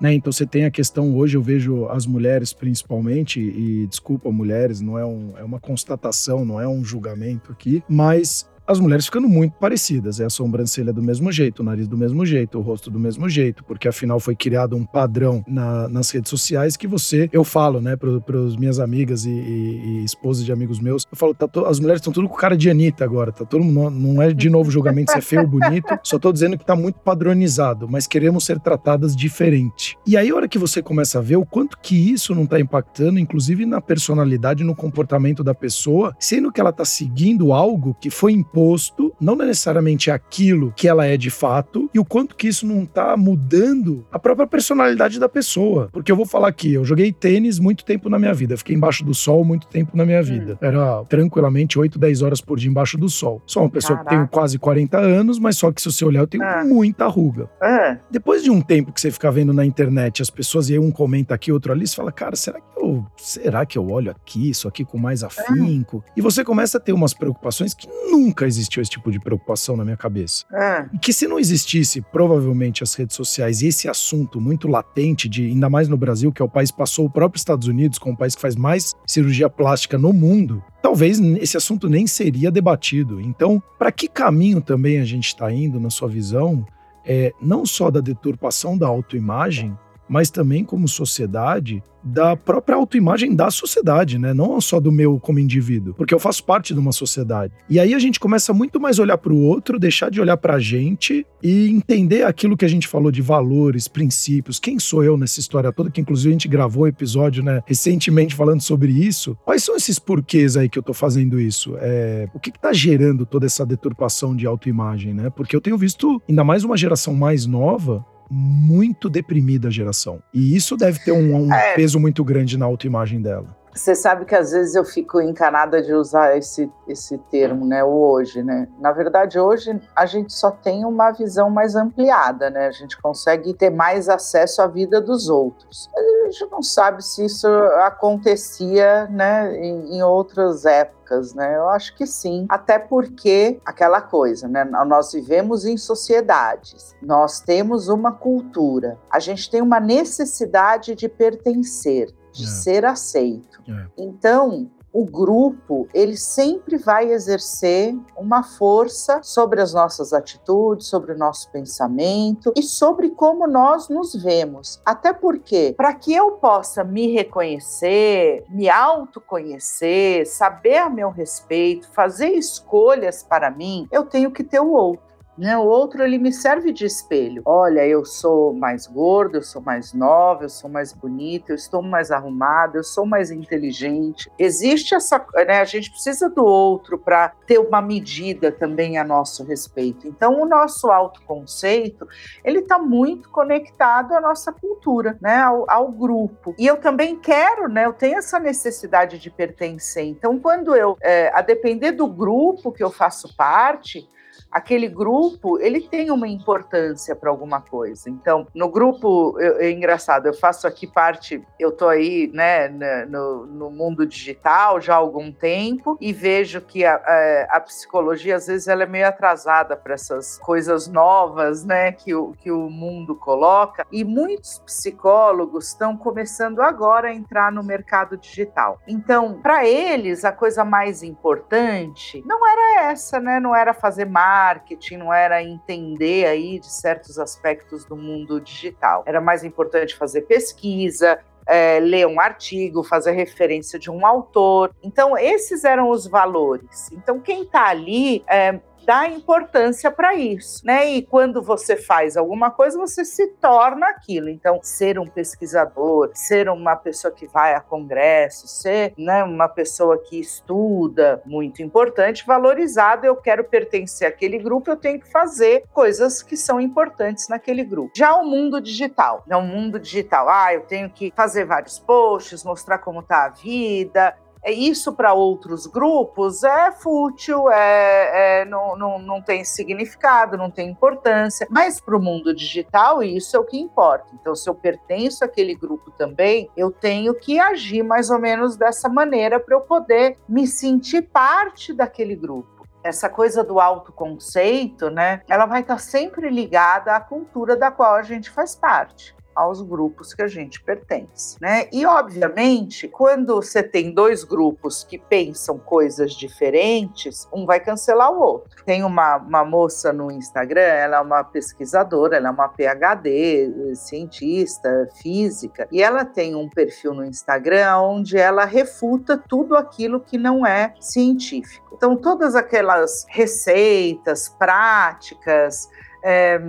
Né? 0.01 0.15
Então 0.15 0.33
você 0.33 0.47
tem 0.47 0.65
a 0.65 0.71
questão 0.71 1.15
hoje, 1.15 1.37
eu 1.37 1.43
vejo 1.43 1.87
as 1.87 2.07
mulheres 2.07 2.55
principalmente, 2.55 3.39
e 3.39 3.87
desculpa, 3.87 4.33
mulheres, 4.33 4.81
não 4.81 4.99
é, 4.99 5.05
um, 5.05 5.35
é 5.37 5.45
uma 5.45 5.61
constatação, 5.61 6.45
não 6.45 6.59
é 6.59 6.67
um 6.67 6.83
julgamento 6.83 7.53
aqui, 7.53 7.85
mas 7.87 8.50
as 8.71 8.79
mulheres 8.79 9.07
ficando 9.07 9.29
muito 9.29 9.55
parecidas. 9.55 10.21
É 10.21 10.25
a 10.25 10.31
sobrancelha 10.31 10.93
do 10.93 11.03
mesmo 11.03 11.33
jeito, 11.33 11.61
o 11.61 11.65
nariz 11.65 11.89
do 11.89 11.99
mesmo 11.99 12.25
jeito, 12.25 12.59
o 12.59 12.61
rosto 12.61 12.89
do 12.89 13.01
mesmo 13.01 13.29
jeito, 13.29 13.65
porque 13.65 13.89
afinal 13.89 14.21
foi 14.21 14.37
criado 14.37 14.77
um 14.77 14.85
padrão 14.85 15.45
na, 15.47 15.89
nas 15.89 16.11
redes 16.11 16.31
sociais 16.31 16.77
que 16.77 16.87
você, 16.87 17.29
eu 17.33 17.43
falo, 17.43 17.81
né, 17.81 17.97
para 17.97 18.41
as 18.47 18.57
minhas 18.57 18.79
amigas 18.79 19.25
e, 19.25 19.31
e, 19.31 20.01
e, 20.01 20.05
esposas 20.05 20.45
de 20.45 20.53
amigos 20.53 20.79
meus, 20.79 21.05
eu 21.11 21.17
falo, 21.17 21.35
tá 21.35 21.49
to, 21.49 21.67
as 21.67 21.81
mulheres 21.81 22.01
estão 22.01 22.13
tudo 22.13 22.29
com 22.29 22.37
cara 22.37 22.57
de 22.57 22.71
Anitta 22.71 23.05
agora, 23.05 23.33
tá 23.33 23.45
todo 23.45 23.65
mundo, 23.65 23.91
não 23.91 24.23
é 24.23 24.33
de 24.33 24.49
novo 24.49 24.71
julgamento 24.71 25.11
se 25.11 25.19
é 25.19 25.21
feio 25.21 25.43
ou 25.43 25.49
bonito, 25.49 25.99
só 26.05 26.19
tô 26.19 26.33
dizendo 26.33 26.57
que 26.57 26.65
tá 26.65 26.77
muito 26.77 27.01
padronizado, 27.01 27.89
mas 27.89 28.07
queremos 28.07 28.45
ser 28.45 28.61
tratadas 28.61 29.17
diferente. 29.17 29.99
E 30.07 30.17
aí, 30.17 30.31
a 30.31 30.35
hora 30.35 30.49
que 30.49 30.59
você 30.59 30.81
começa 30.81 31.19
a 31.19 31.23
ver 31.23 31.37
o 31.37 31.45
quanto 31.45 31.77
que 31.79 32.13
isso 32.13 32.35
não 32.35 32.47
tá 32.47 32.61
impactando, 32.61 33.19
inclusive 33.19 33.67
na 33.67 33.81
personalidade, 33.81 34.63
no 34.63 34.77
comportamento 34.77 35.43
da 35.43 35.55
pessoa, 35.55 36.15
sendo 36.21 36.53
que 36.53 36.61
ela 36.61 36.73
tá 36.73 36.85
seguindo 36.85 37.53
algo 37.53 37.97
que 38.01 38.11
foi 38.11 38.33
imposto 38.33 38.60
oposto, 38.61 39.13
não 39.19 39.35
necessariamente 39.35 40.11
aquilo 40.11 40.73
que 40.77 40.87
ela 40.87 41.07
é 41.07 41.17
de 41.17 41.31
fato, 41.31 41.89
e 41.95 41.99
o 41.99 42.05
quanto 42.05 42.37
que 42.37 42.47
isso 42.47 42.67
não 42.67 42.85
tá 42.85 43.17
mudando 43.17 44.05
a 44.13 44.19
própria 44.19 44.47
personalidade 44.47 45.19
da 45.19 45.29
pessoa. 45.29 45.89
Porque 45.93 46.13
eu 46.13 46.17
vou 46.17 46.27
falar 46.27 46.49
aqui, 46.49 46.75
eu 46.75 46.85
joguei 46.85 47.11
tênis 47.11 47.59
muito 47.59 47.85
tempo 47.85 48.11
na 48.11 48.19
minha 48.19 48.35
vida, 48.35 48.57
fiquei 48.57 48.77
embaixo 48.77 49.03
do 49.05 49.15
sol 49.15 49.45
muito 49.45 49.67
tempo 49.67 49.97
na 49.97 50.05
minha 50.05 50.23
vida. 50.23 50.55
Hum. 50.55 50.67
Era 50.67 51.05
tranquilamente 51.05 51.79
8, 51.79 51.99
10 51.99 52.23
horas 52.23 52.41
por 52.41 52.59
dia 52.59 52.71
embaixo 52.71 52.99
do 52.99 53.09
sol. 53.09 53.43
Sou 53.47 53.63
uma 53.63 53.71
pessoa 53.71 53.99
Caraca. 53.99 54.17
que 54.17 54.21
tem 54.21 54.27
quase 54.27 54.59
40 54.59 54.99
anos, 54.99 55.39
mas 55.39 55.57
só 55.57 55.73
que 55.73 55.81
se 55.81 55.91
você 55.91 56.05
olhar, 56.05 56.21
eu 56.21 56.27
tenho 56.27 56.45
ah. 56.45 56.63
muita 56.65 57.07
ruga. 57.07 57.49
Ah. 57.63 57.97
Depois 58.11 58.43
de 58.43 58.51
um 58.51 58.61
tempo 58.61 58.93
que 58.93 59.01
você 59.01 59.11
fica 59.11 59.31
vendo 59.31 59.53
na 59.53 59.65
internet 59.65 60.21
as 60.21 60.31
pessoas 60.31 60.69
e 60.69 60.75
aí 60.75 60.79
um 60.79 60.91
comenta 60.91 61.35
aqui, 61.35 61.51
outro 61.51 61.73
ali, 61.73 61.87
você 61.87 61.97
fala, 61.97 62.13
cara, 62.13 62.37
será 62.37 62.61
que 62.61 62.67
eu, 62.79 63.07
será 63.17 63.65
que 63.65 63.79
eu 63.79 63.89
olho 63.89 64.11
aqui, 64.11 64.51
isso 64.51 64.69
aqui 64.69 64.85
com 64.85 64.99
mais 64.99 65.25
afinco? 65.25 66.05
Ah. 66.07 66.13
E 66.17 66.21
você 66.21 66.45
começa 66.45 66.77
a 66.77 66.81
ter 66.81 66.93
umas 66.93 67.15
preocupações 67.15 67.73
que 67.73 67.89
nunca 68.11 68.50
existiu 68.51 68.83
esse 68.83 68.91
tipo 68.91 69.11
de 69.11 69.19
preocupação 69.19 69.77
na 69.77 69.85
minha 69.85 69.97
cabeça. 69.97 70.45
É. 70.53 70.87
E 70.93 70.99
que 70.99 71.13
se 71.13 71.27
não 71.27 71.39
existisse, 71.39 72.01
provavelmente, 72.01 72.83
as 72.83 72.95
redes 72.95 73.17
sociais 73.17 73.63
e 73.63 73.69
esse 73.69 73.89
assunto 73.89 74.41
muito 74.41 74.69
latente, 74.69 75.29
de 75.29 75.47
ainda 75.47 75.71
mais 75.71 75.89
no 75.89 75.97
Brasil, 75.97 76.31
que 76.33 76.43
é 76.43 76.45
o 76.45 76.49
país 76.49 76.71
passou 76.71 77.07
o 77.07 77.11
próprio 77.11 77.39
Estados 77.39 77.67
Unidos 77.67 77.99
como 77.99 78.15
o 78.15 78.19
país 78.19 78.35
que 78.35 78.41
faz 78.41 78.57
mais 78.57 78.95
cirurgia 79.07 79.49
plástica 79.49 79.97
no 79.97 80.13
mundo, 80.13 80.63
talvez 80.83 81.19
esse 81.19 81.57
assunto 81.57 81.89
nem 81.89 82.07
seria 82.07 82.51
debatido. 82.51 83.21
Então, 83.21 83.63
para 83.79 83.91
que 83.91 84.09
caminho 84.09 84.61
também 84.61 85.01
a 85.01 85.05
gente 85.05 85.27
está 85.27 85.51
indo, 85.53 85.81
na 85.81 85.91
sua 85.91 86.09
visão, 86.09 86.67
é, 87.05 87.33
não 87.41 87.65
só 87.65 87.91
da 87.91 88.01
deturpação 88.01 88.77
da 88.77 88.87
autoimagem, 88.87 89.77
mas 90.11 90.29
também 90.29 90.65
como 90.65 90.89
sociedade 90.89 91.81
da 92.03 92.35
própria 92.35 92.77
autoimagem 92.77 93.35
da 93.35 93.51
sociedade, 93.51 94.19
né? 94.19 94.35
Não 94.35 94.61
só 94.61 94.81
do 94.81 94.91
meu 94.91 95.21
como 95.21 95.39
indivíduo, 95.39 95.95
porque 95.95 96.13
eu 96.13 96.19
faço 96.19 96.43
parte 96.43 96.75
de 96.75 96.81
uma 96.81 96.93
sociedade. 96.93 97.53
E 97.69 97.79
aí 97.79 97.95
a 97.95 97.99
gente 97.99 98.19
começa 98.19 98.53
muito 98.53 98.81
mais 98.81 98.99
a 98.99 99.03
olhar 99.03 99.19
para 99.19 99.33
o 99.33 99.41
outro, 99.41 99.79
deixar 99.79 100.11
de 100.11 100.21
olhar 100.21 100.37
para 100.37 100.55
a 100.55 100.59
gente 100.59 101.25
e 101.43 101.69
entender 101.69 102.25
aquilo 102.25 102.57
que 102.57 102.65
a 102.65 102.69
gente 102.69 102.89
falou 102.89 103.13
de 103.13 103.23
valores, 103.23 103.87
princípios. 103.87 104.59
Quem 104.59 104.81
sou 104.81 105.05
eu 105.05 105.17
nessa 105.17 105.39
história 105.39 105.73
toda? 105.73 105.91
Que 105.91 106.01
inclusive 106.01 106.31
a 106.31 106.33
gente 106.33 106.49
gravou 106.49 106.85
um 106.85 106.89
episódio, 106.89 107.43
né, 107.43 107.63
recentemente 107.67 108.35
falando 108.35 108.63
sobre 108.63 108.91
isso. 108.91 109.37
Quais 109.45 109.63
são 109.63 109.77
esses 109.77 109.99
porquês 109.99 110.57
aí 110.57 110.69
que 110.69 110.79
eu 110.79 110.83
tô 110.83 110.95
fazendo 110.95 111.39
isso? 111.39 111.77
É, 111.79 112.29
o 112.35 112.41
que, 112.41 112.51
que 112.51 112.59
tá 112.59 112.73
gerando 112.73 113.25
toda 113.25 113.47
essa 113.47 113.65
deturpação 113.65 114.35
de 114.35 114.47
autoimagem, 114.47 115.15
né? 115.15 115.31
Porque 115.31 115.55
eu 115.55 115.61
tenho 115.61 115.79
visto 115.79 116.21
ainda 116.29 116.43
mais 116.43 116.65
uma 116.65 116.77
geração 116.77 117.15
mais 117.15 117.47
nova 117.47 118.05
muito 118.31 119.11
deprimida 119.11 119.69
a 119.69 119.71
geração. 119.71 120.23
E 120.33 120.55
isso 120.55 120.77
deve 120.77 121.01
ter 121.01 121.13
um, 121.13 121.47
um 121.47 121.53
é. 121.53 121.75
peso 121.75 121.99
muito 121.99 122.23
grande 122.23 122.57
na 122.57 122.65
autoimagem 122.65 123.21
dela. 123.21 123.57
Você 123.75 123.95
sabe 123.95 124.25
que 124.25 124.35
às 124.35 124.53
vezes 124.53 124.75
eu 124.75 124.85
fico 124.85 125.21
encanada 125.21 125.81
de 125.83 125.95
usar 125.95 126.37
esse, 126.37 126.71
esse 126.89 127.17
termo, 127.31 127.65
né? 127.65 127.85
O 127.85 128.01
hoje, 128.11 128.43
né? 128.43 128.69
Na 128.79 128.93
verdade, 128.93 129.39
hoje 129.39 129.81
a 129.95 130.07
gente 130.07 130.33
só 130.33 130.51
tem 130.51 130.85
uma 130.85 131.11
visão 131.11 131.49
mais 131.51 131.77
ampliada, 131.77 132.51
né? 132.51 132.67
A 132.67 132.73
gente 132.73 133.01
consegue 133.01 133.55
ter 133.55 133.71
mais 133.71 134.09
acesso 134.09 134.61
à 134.63 134.67
vida 134.67 135.01
dos 135.01 135.29
outros. 135.29 135.89
A 135.97 136.31
gente 136.31 136.51
não 136.51 136.63
sabe 136.63 137.05
se 137.05 137.25
isso 137.25 137.49
acontecia, 137.85 139.07
né? 139.07 139.57
Em, 139.57 139.97
em 139.97 140.03
outras 140.03 140.65
épocas 140.65 141.01
né? 141.35 141.57
Eu 141.57 141.69
acho 141.69 141.97
que 141.97 142.07
sim, 142.07 142.47
até 142.49 142.79
porque 142.79 143.61
aquela 143.67 144.01
coisa, 144.01 144.47
né? 144.47 144.65
Nós 144.65 145.13
vivemos 145.13 145.65
em 145.65 145.77
sociedades, 145.77 146.95
nós 147.03 147.41
temos 147.41 147.89
uma 147.89 148.13
cultura, 148.13 148.97
a 149.11 149.19
gente 149.19 149.51
tem 149.51 149.61
uma 149.61 149.81
necessidade 149.81 150.95
de 150.95 151.09
pertencer 151.09 152.15
de 152.33 152.45
é. 152.45 152.47
ser 152.47 152.85
aceito. 152.85 153.50
É. 153.71 153.87
Então, 153.97 154.71
o 154.93 155.05
grupo 155.05 155.89
ele 155.95 156.17
sempre 156.17 156.77
vai 156.77 157.13
exercer 157.13 157.97
uma 158.17 158.43
força 158.43 159.23
sobre 159.23 159.61
as 159.61 159.73
nossas 159.73 160.13
atitudes, 160.13 160.89
sobre 160.89 161.13
o 161.13 161.19
nosso 161.19 161.51
pensamento 161.51 162.53
e 162.57 162.63
sobre 162.63 163.11
como 163.11 163.47
nós 163.47 163.89
nos 163.89 164.15
vemos. 164.15 164.81
Até 164.85 165.13
porque, 165.13 165.75
para 165.77 165.95
que 165.95 166.13
eu 166.13 166.33
possa 166.33 166.83
me 166.83 167.13
reconhecer, 167.13 168.45
me 168.49 168.69
autoconhecer, 168.69 170.27
saber 170.27 170.79
a 170.79 170.91
meu 170.91 171.11
respeito, 171.11 171.89
fazer 171.93 172.31
escolhas 172.31 173.23
para 173.23 173.51
mim, 173.51 173.87
eu 173.93 174.05
tenho 174.05 174.31
que 174.31 174.43
ter 174.43 174.61
o 174.61 174.73
outro. 174.73 175.10
Né? 175.41 175.57
O 175.57 175.65
outro 175.65 176.03
ele 176.03 176.19
me 176.19 176.31
serve 176.31 176.71
de 176.71 176.85
espelho. 176.85 177.41
Olha, 177.47 177.87
eu 177.87 178.05
sou 178.05 178.53
mais 178.53 178.87
gordo, 178.87 179.39
eu 179.39 179.43
sou 179.43 179.63
mais 179.63 179.95
nova, 179.95 180.45
eu 180.45 180.51
sou 180.51 180.69
mais 180.69 180.93
bonita, 180.93 181.53
eu 181.53 181.57
estou 181.57 181.81
mais 181.81 182.11
arrumada, 182.11 182.77
eu 182.77 182.85
sou 182.85 183.07
mais 183.07 183.31
inteligente. 183.31 184.31
Existe 184.39 184.95
essa, 184.95 185.25
né? 185.47 185.63
A 185.63 185.65
gente 185.65 185.91
precisa 185.91 186.29
do 186.29 186.45
outro 186.45 186.99
para 186.99 187.31
ter 187.47 187.59
uma 187.59 187.81
medida 187.81 188.53
também 188.53 188.99
a 188.99 189.05
nosso 189.05 189.43
respeito. 189.43 190.07
Então, 190.07 190.43
o 190.43 190.45
nosso 190.45 190.91
autoconceito 190.91 192.07
ele 192.45 192.59
está 192.59 192.79
muito 192.79 193.31
conectado 193.31 194.13
à 194.13 194.21
nossa 194.21 194.53
cultura, 194.53 195.17
né? 195.23 195.39
Ao, 195.39 195.65
ao, 195.71 195.91
grupo. 195.91 196.55
E 196.59 196.67
eu 196.67 196.77
também 196.77 197.17
quero, 197.17 197.67
né? 197.67 197.87
Eu 197.87 197.95
tenho 197.95 198.19
essa 198.19 198.39
necessidade 198.39 199.19
de 199.19 199.31
pertencer. 199.31 200.05
Então, 200.05 200.39
quando 200.39 200.77
eu, 200.77 200.99
é, 201.01 201.33
a 201.33 201.41
depender 201.41 201.93
do 201.93 202.07
grupo 202.07 202.71
que 202.71 202.85
eu 202.85 202.91
faço 202.91 203.35
parte 203.35 204.07
aquele 204.51 204.89
grupo 204.89 205.59
ele 205.59 205.81
tem 205.81 206.11
uma 206.11 206.27
importância 206.27 207.15
para 207.15 207.31
alguma 207.31 207.61
coisa. 207.61 208.11
Então, 208.11 208.47
no 208.55 208.69
grupo, 208.69 209.39
eu, 209.39 209.59
é 209.59 209.71
engraçado, 209.71 210.27
eu 210.27 210.35
faço 210.35 210.67
aqui 210.67 210.87
parte, 210.87 211.43
eu 211.59 211.71
tô 211.71 211.89
aí, 211.89 212.31
né, 212.33 212.69
no, 213.09 213.47
no 213.47 213.71
mundo 213.71 214.07
digital 214.07 214.81
já 214.81 214.95
há 214.95 214.97
algum 214.97 215.31
tempo 215.31 215.97
e 216.01 216.13
vejo 216.13 216.61
que 216.61 216.85
a, 216.85 216.95
a, 216.95 217.57
a 217.57 217.61
psicologia 217.61 218.37
às 218.37 218.47
vezes 218.47 218.67
ela 218.67 218.83
é 218.83 218.87
meio 218.87 219.07
atrasada 219.07 219.77
para 219.77 219.95
essas 219.95 220.39
coisas 220.39 220.89
novas, 220.89 221.65
né, 221.65 221.93
que 221.93 222.15
o, 222.15 222.33
que 222.33 222.51
o 222.51 222.69
mundo 222.69 223.15
coloca. 223.15 223.87
E 223.93 224.05
muitos 224.05 224.59
psicólogos 224.61 225.69
estão 225.69 225.97
começando 225.97 226.61
agora 226.61 227.09
a 227.09 227.15
entrar 227.15 227.53
no 227.53 227.63
mercado 227.63 228.17
digital. 228.17 228.81
Então, 228.87 229.41
para 229.41 229.67
eles, 229.67 230.25
a 230.25 230.33
coisa 230.33 230.65
mais 230.65 231.03
importante 231.03 232.23
não 232.27 232.47
era 232.47 232.91
essa, 232.91 233.21
né, 233.21 233.39
não 233.39 233.55
era 233.55 233.73
fazer 233.73 234.07
mais 234.07 234.40
marketing, 234.41 234.97
não 234.97 235.13
era 235.13 235.43
entender 235.43 236.27
aí 236.27 236.59
de 236.59 236.73
certos 236.73 237.19
aspectos 237.19 237.85
do 237.85 237.95
mundo 237.95 238.41
digital. 238.41 239.03
Era 239.07 239.21
mais 239.21 239.45
importante 239.45 239.95
fazer 239.95 240.23
pesquisa, 240.23 241.19
é, 241.47 241.79
ler 241.81 242.07
um 242.07 242.19
artigo, 242.19 242.83
fazer 242.83 243.13
referência 243.13 243.79
de 243.79 243.91
um 243.91 244.07
autor. 244.07 244.75
Então, 244.83 245.19
esses 245.19 245.65
eram 245.65 245.91
os 245.91 246.07
valores. 246.07 246.91
Então, 246.93 247.21
quem 247.21 247.43
está 247.43 247.69
ali 247.69 248.25
é, 248.27 248.61
dá 248.85 249.09
importância 249.09 249.91
para 249.91 250.15
isso, 250.15 250.65
né? 250.65 250.91
E 250.91 251.03
quando 251.03 251.43
você 251.43 251.77
faz 251.77 252.17
alguma 252.17 252.51
coisa, 252.51 252.79
você 252.79 253.05
se 253.05 253.29
torna 253.41 253.87
aquilo. 253.89 254.29
Então, 254.29 254.61
ser 254.63 254.99
um 254.99 255.07
pesquisador, 255.07 256.11
ser 256.15 256.49
uma 256.49 256.77
pessoa 256.77 257.13
que 257.13 257.27
vai 257.27 257.55
a 257.55 257.61
congresso, 257.61 258.49
ser 258.49 258.93
né, 258.97 259.23
uma 259.25 259.49
pessoa 259.49 259.99
que 259.99 260.19
estuda, 260.19 261.23
muito 261.25 261.63
importante, 261.63 262.27
valorizado. 262.27 263.07
Eu 263.07 263.17
quero 263.17 263.45
pertencer 263.45 264.09
àquele 264.09 264.39
grupo, 264.39 264.71
eu 264.71 264.77
tenho 264.77 265.01
que 265.01 265.11
fazer 265.11 265.65
coisas 265.73 266.23
que 266.23 266.37
são 266.37 266.61
importantes 266.61 267.29
naquele 267.29 267.65
grupo. 267.65 267.93
Já 267.97 268.15
o 268.17 268.25
mundo 268.25 268.61
digital, 268.61 269.23
né? 269.27 269.37
O 269.37 269.43
mundo 269.43 269.79
digital, 269.79 270.29
ah, 270.29 270.55
eu 270.55 270.63
tenho 270.63 270.91
que 270.91 271.13
fazer 271.15 271.45
vários 271.45 271.79
posts, 271.79 272.45
mostrar 272.45 272.79
como 272.79 273.01
está 273.01 273.25
a 273.25 273.29
vida, 273.29 274.17
isso 274.47 274.93
para 274.93 275.13
outros 275.13 275.67
grupos 275.67 276.43
é 276.43 276.73
fútil, 276.73 277.51
é, 277.51 278.41
é 278.41 278.45
não, 278.47 278.77
não, 278.77 278.99
não 278.99 279.23
tem 279.23 279.45
significado, 279.45 280.37
não 280.37 280.51
tem 280.51 280.71
importância. 280.71 281.47
Mas 281.51 281.81
para 281.81 281.97
o 281.97 282.03
mundo 282.03 282.35
digital, 282.35 283.03
isso 283.03 283.37
é 283.37 283.41
o 283.41 283.45
que 283.45 283.59
importa. 283.59 284.07
Então, 284.15 284.35
se 284.35 284.49
eu 284.49 284.55
pertenço 284.55 285.25
àquele 285.25 285.55
grupo 285.55 285.91
também, 285.91 286.49
eu 286.57 286.71
tenho 286.71 287.15
que 287.15 287.39
agir 287.39 287.83
mais 287.83 288.11
ou 288.11 288.19
menos 288.19 288.57
dessa 288.57 288.89
maneira 288.89 289.39
para 289.39 289.55
eu 289.55 289.61
poder 289.61 290.19
me 290.29 290.47
sentir 290.47 291.03
parte 291.03 291.73
daquele 291.73 292.17
grupo 292.17 292.61
essa 292.83 293.11
coisa 293.11 293.45
do 293.45 293.61
autoconceito, 293.61 294.89
né? 294.89 295.21
Ela 295.29 295.45
vai 295.45 295.61
estar 295.61 295.77
sempre 295.77 296.31
ligada 296.31 296.97
à 296.97 296.99
cultura 297.01 297.55
da 297.55 297.71
qual 297.71 297.95
a 297.95 298.03
gente 298.03 298.31
faz 298.31 298.57
parte 298.57 299.15
aos 299.41 299.63
grupos 299.63 300.13
que 300.13 300.23
a 300.23 300.29
gente 300.29 300.63
pertence, 300.63 301.37
né? 301.41 301.67
E 301.73 301.87
obviamente, 301.87 302.87
quando 302.89 303.37
você 303.37 303.63
tem 303.63 303.93
dois 303.93 304.23
grupos 304.23 304.85
que 304.85 304.99
pensam 304.99 305.59
coisas 305.59 306.13
diferentes, 306.13 307.27
um 307.33 307.47
vai 307.47 307.59
cancelar 307.59 308.13
o 308.13 308.21
outro. 308.21 308.65
Tem 308.65 308.85
uma, 308.85 309.17
uma 309.17 309.45
moça 309.45 309.93
no 309.93 310.11
Instagram, 310.11 310.61
ela 310.61 310.99
é 310.99 311.01
uma 311.01 311.25
pesquisadora, 311.25 312.17
ela 312.17 312.29
é 312.29 312.31
uma 312.31 312.49
PhD, 312.49 313.75
cientista, 313.75 314.89
física, 315.01 315.67
e 315.73 315.83
ela 315.83 316.05
tem 316.05 316.35
um 316.35 316.49
perfil 316.49 316.93
no 316.93 317.05
Instagram 317.05 317.79
onde 317.79 318.17
ela 318.17 318.45
refuta 318.45 319.17
tudo 319.17 319.57
aquilo 319.57 320.01
que 320.01 320.19
não 320.19 320.47
é 320.47 320.75
científico. 320.81 321.71
Então, 321.73 321.97
todas 321.97 322.35
aquelas 322.35 323.07
receitas, 323.09 324.29
práticas, 324.29 325.69
é, 326.03 326.41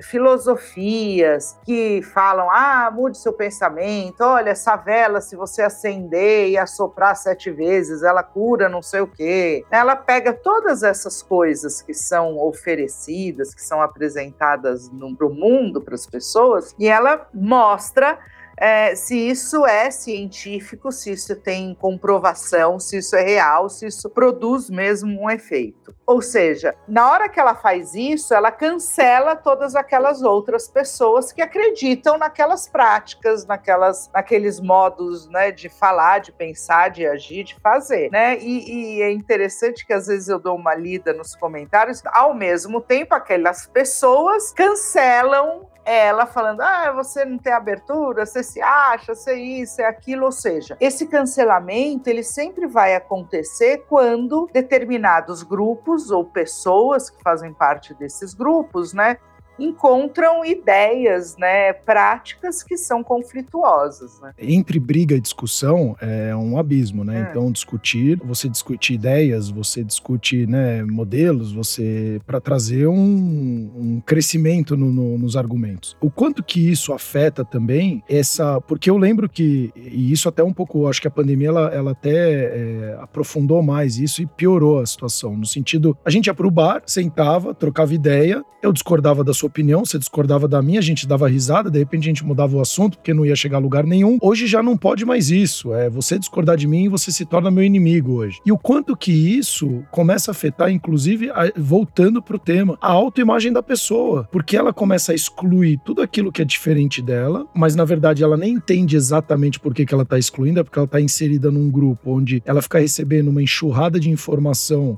filosofias 0.00 1.58
que 1.64 2.02
falam: 2.02 2.50
ah, 2.50 2.90
mude 2.92 3.18
seu 3.18 3.32
pensamento, 3.32 4.20
olha, 4.22 4.50
essa 4.50 4.76
vela, 4.76 5.20
se 5.20 5.36
você 5.36 5.62
acender 5.62 6.48
e 6.48 6.58
assoprar 6.58 7.16
sete 7.16 7.50
vezes, 7.50 8.02
ela 8.02 8.22
cura 8.22 8.68
não 8.68 8.82
sei 8.82 9.00
o 9.00 9.06
quê. 9.06 9.64
Ela 9.70 9.96
pega 9.96 10.32
todas 10.32 10.82
essas 10.82 11.22
coisas 11.22 11.82
que 11.82 11.94
são 11.94 12.38
oferecidas, 12.38 13.54
que 13.54 13.62
são 13.62 13.80
apresentadas 13.80 14.90
para 15.16 15.26
o 15.26 15.34
mundo, 15.34 15.80
para 15.80 15.94
as 15.94 16.06
pessoas, 16.06 16.74
e 16.78 16.88
ela 16.88 17.28
mostra 17.32 18.18
é, 18.60 18.94
se 18.94 19.16
isso 19.16 19.64
é 19.64 19.90
científico, 19.90 20.92
se 20.92 21.12
isso 21.12 21.34
tem 21.34 21.74
comprovação, 21.74 22.78
se 22.78 22.98
isso 22.98 23.16
é 23.16 23.22
real, 23.22 23.70
se 23.70 23.86
isso 23.86 24.10
produz 24.10 24.68
mesmo 24.68 25.22
um 25.22 25.30
efeito. 25.30 25.94
Ou 26.06 26.20
seja, 26.20 26.74
na 26.86 27.10
hora 27.10 27.28
que 27.28 27.40
ela 27.40 27.54
faz 27.54 27.94
isso, 27.94 28.34
ela 28.34 28.50
cancela 28.50 29.34
todas 29.34 29.74
aquelas 29.74 30.22
outras 30.22 30.68
pessoas 30.68 31.32
que 31.32 31.40
acreditam 31.40 32.18
naquelas 32.18 32.68
práticas, 32.68 33.46
naquelas, 33.46 34.10
naqueles 34.12 34.60
modos 34.60 35.26
né, 35.28 35.50
de 35.50 35.68
falar, 35.68 36.18
de 36.18 36.32
pensar, 36.32 36.90
de 36.90 37.06
agir, 37.06 37.44
de 37.44 37.56
fazer. 37.60 38.10
Né? 38.10 38.38
E, 38.40 38.98
e 38.98 39.02
é 39.02 39.10
interessante 39.10 39.86
que 39.86 39.92
às 39.92 40.08
vezes 40.08 40.28
eu 40.28 40.38
dou 40.38 40.56
uma 40.56 40.74
lida 40.74 41.12
nos 41.12 41.34
comentários, 41.34 42.02
ao 42.06 42.34
mesmo 42.34 42.80
tempo 42.80 43.14
aquelas 43.14 43.66
pessoas 43.68 44.52
cancelam 44.52 45.70
ela 45.98 46.26
falando: 46.26 46.60
ah, 46.60 46.92
você 46.92 47.24
não 47.24 47.38
tem 47.38 47.52
abertura, 47.52 48.24
você 48.24 48.42
se 48.42 48.60
acha, 48.60 49.14
você 49.14 49.34
isso, 49.34 49.80
é 49.80 49.86
aquilo. 49.86 50.26
Ou 50.26 50.32
seja, 50.32 50.76
esse 50.80 51.06
cancelamento 51.06 52.08
ele 52.08 52.22
sempre 52.22 52.66
vai 52.66 52.94
acontecer 52.94 53.84
quando 53.88 54.48
determinados 54.52 55.42
grupos 55.42 56.10
ou 56.10 56.24
pessoas 56.24 57.10
que 57.10 57.22
fazem 57.22 57.52
parte 57.52 57.94
desses 57.94 58.34
grupos, 58.34 58.92
né, 58.92 59.16
encontram 59.60 60.44
ideias, 60.44 61.36
né, 61.36 61.72
práticas 61.72 62.62
que 62.62 62.76
são 62.76 63.02
conflituosas. 63.02 64.20
Né? 64.20 64.32
Entre 64.38 64.80
briga 64.80 65.14
e 65.14 65.20
discussão 65.20 65.96
é 66.00 66.34
um 66.34 66.58
abismo, 66.58 67.04
né? 67.04 67.26
É. 67.26 67.30
Então 67.30 67.50
discutir, 67.52 68.18
você 68.24 68.48
discute 68.48 68.94
ideias, 68.94 69.50
você 69.50 69.84
discute, 69.84 70.46
né, 70.46 70.82
modelos, 70.82 71.52
você 71.52 72.20
para 72.26 72.40
trazer 72.40 72.86
um, 72.86 72.94
um 72.94 74.02
crescimento 74.04 74.76
no, 74.76 74.90
no, 74.90 75.18
nos 75.18 75.36
argumentos. 75.36 75.96
O 76.00 76.10
quanto 76.10 76.42
que 76.42 76.70
isso 76.70 76.92
afeta 76.92 77.44
também 77.44 78.02
essa, 78.08 78.60
porque 78.60 78.88
eu 78.88 78.96
lembro 78.96 79.28
que 79.28 79.72
e 79.76 80.12
isso 80.12 80.28
até 80.28 80.42
um 80.42 80.52
pouco, 80.52 80.88
acho 80.88 81.00
que 81.00 81.08
a 81.08 81.10
pandemia 81.10 81.48
ela, 81.48 81.68
ela 81.68 81.90
até 81.92 82.10
é, 82.12 82.98
aprofundou 83.00 83.62
mais 83.62 83.98
isso 83.98 84.22
e 84.22 84.26
piorou 84.26 84.80
a 84.80 84.86
situação 84.86 85.36
no 85.36 85.46
sentido, 85.46 85.96
a 86.04 86.10
gente 86.10 86.26
ia 86.26 86.34
para 86.34 86.46
o 86.46 86.50
bar, 86.50 86.82
sentava, 86.86 87.54
trocava 87.54 87.94
ideia, 87.94 88.44
eu 88.62 88.72
discordava 88.72 89.24
da 89.24 89.32
sua 89.32 89.49
opinião, 89.50 89.84
você 89.84 89.98
discordava 89.98 90.48
da 90.48 90.62
minha, 90.62 90.78
a 90.78 90.82
gente 90.82 91.06
dava 91.06 91.28
risada, 91.28 91.70
de 91.70 91.78
repente 91.78 92.04
a 92.04 92.10
gente 92.10 92.24
mudava 92.24 92.56
o 92.56 92.60
assunto 92.60 92.96
porque 92.96 93.12
não 93.12 93.26
ia 93.26 93.36
chegar 93.36 93.58
a 93.58 93.60
lugar 93.60 93.84
nenhum. 93.84 94.18
Hoje 94.22 94.46
já 94.46 94.62
não 94.62 94.76
pode 94.76 95.04
mais 95.04 95.30
isso. 95.30 95.74
É 95.74 95.90
você 95.90 96.18
discordar 96.18 96.56
de 96.56 96.66
mim 96.66 96.84
e 96.84 96.88
você 96.88 97.12
se 97.12 97.24
torna 97.26 97.50
meu 97.50 97.62
inimigo 97.62 98.14
hoje. 98.14 98.38
E 98.46 98.52
o 98.52 98.58
quanto 98.58 98.96
que 98.96 99.12
isso 99.12 99.84
começa 99.90 100.30
a 100.30 100.32
afetar, 100.32 100.70
inclusive, 100.70 101.30
a, 101.30 101.52
voltando 101.56 102.22
pro 102.22 102.38
tema, 102.38 102.78
a 102.80 102.90
autoimagem 102.90 103.52
da 103.52 103.62
pessoa, 103.62 104.28
porque 104.32 104.56
ela 104.56 104.72
começa 104.72 105.12
a 105.12 105.14
excluir 105.14 105.78
tudo 105.84 106.00
aquilo 106.00 106.32
que 106.32 106.42
é 106.42 106.44
diferente 106.44 107.02
dela, 107.02 107.46
mas 107.54 107.74
na 107.74 107.84
verdade 107.84 108.22
ela 108.22 108.36
nem 108.36 108.54
entende 108.54 108.96
exatamente 108.96 109.58
por 109.60 109.74
que, 109.74 109.84
que 109.84 109.92
ela 109.92 110.04
tá 110.04 110.18
excluindo, 110.18 110.60
é 110.60 110.64
porque 110.64 110.78
ela 110.78 110.88
tá 110.88 111.00
inserida 111.00 111.50
num 111.50 111.70
grupo 111.70 112.12
onde 112.12 112.42
ela 112.44 112.62
fica 112.62 112.78
recebendo 112.78 113.28
uma 113.28 113.42
enxurrada 113.42 113.98
de 113.98 114.10
informação 114.10 114.96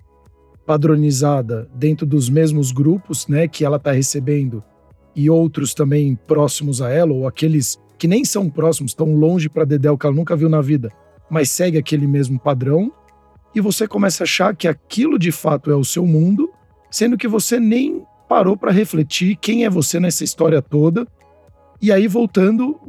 padronizada 0.66 1.68
dentro 1.74 2.06
dos 2.06 2.28
mesmos 2.28 2.72
grupos, 2.72 3.26
né, 3.26 3.48
que 3.48 3.64
ela 3.64 3.76
está 3.76 3.92
recebendo 3.92 4.62
e 5.14 5.28
outros 5.28 5.74
também 5.74 6.14
próximos 6.26 6.80
a 6.80 6.90
ela 6.90 7.12
ou 7.12 7.26
aqueles 7.26 7.78
que 7.98 8.08
nem 8.08 8.24
são 8.24 8.48
próximos, 8.48 8.94
tão 8.94 9.14
longe 9.14 9.48
para 9.48 9.64
Dedéu 9.64 9.96
que 9.96 10.06
ela 10.06 10.16
nunca 10.16 10.34
viu 10.34 10.48
na 10.48 10.60
vida, 10.60 10.90
mas 11.30 11.50
segue 11.50 11.78
aquele 11.78 12.06
mesmo 12.06 12.38
padrão 12.38 12.92
e 13.54 13.60
você 13.60 13.86
começa 13.86 14.22
a 14.22 14.24
achar 14.24 14.56
que 14.56 14.66
aquilo 14.66 15.18
de 15.18 15.30
fato 15.30 15.70
é 15.70 15.76
o 15.76 15.84
seu 15.84 16.06
mundo, 16.06 16.50
sendo 16.90 17.18
que 17.18 17.28
você 17.28 17.60
nem 17.60 18.04
parou 18.28 18.56
para 18.56 18.72
refletir 18.72 19.36
quem 19.36 19.64
é 19.64 19.70
você 19.70 20.00
nessa 20.00 20.24
história 20.24 20.62
toda. 20.62 21.06
E 21.80 21.92
aí 21.92 22.08
voltando, 22.08 22.80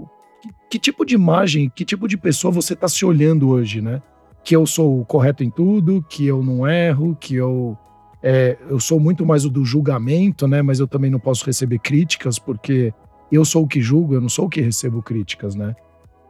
que 0.69 0.79
tipo 0.79 1.05
de 1.05 1.15
imagem, 1.15 1.69
que 1.75 1.83
tipo 1.83 2.07
de 2.07 2.17
pessoa 2.17 2.51
você 2.51 2.73
está 2.73 2.87
se 2.87 3.05
olhando 3.05 3.49
hoje, 3.49 3.81
né? 3.81 4.01
Que 4.43 4.55
eu 4.55 4.65
sou 4.65 5.05
correto 5.05 5.43
em 5.43 5.49
tudo, 5.49 6.03
que 6.07 6.25
eu 6.27 6.43
não 6.43 6.67
erro, 6.67 7.15
que 7.19 7.35
eu 7.35 7.77
é, 8.21 8.57
eu 8.69 8.79
sou 8.79 8.99
muito 8.99 9.25
mais 9.25 9.43
o 9.43 9.49
do 9.49 9.65
julgamento, 9.65 10.47
né? 10.47 10.61
Mas 10.61 10.79
eu 10.79 10.87
também 10.87 11.11
não 11.11 11.19
posso 11.19 11.45
receber 11.45 11.79
críticas 11.79 12.39
porque 12.39 12.93
eu 13.31 13.43
sou 13.43 13.63
o 13.63 13.67
que 13.67 13.81
julgo, 13.81 14.13
eu 14.13 14.21
não 14.21 14.29
sou 14.29 14.45
o 14.45 14.49
que 14.49 14.61
recebo 14.61 15.01
críticas, 15.01 15.55
né? 15.55 15.75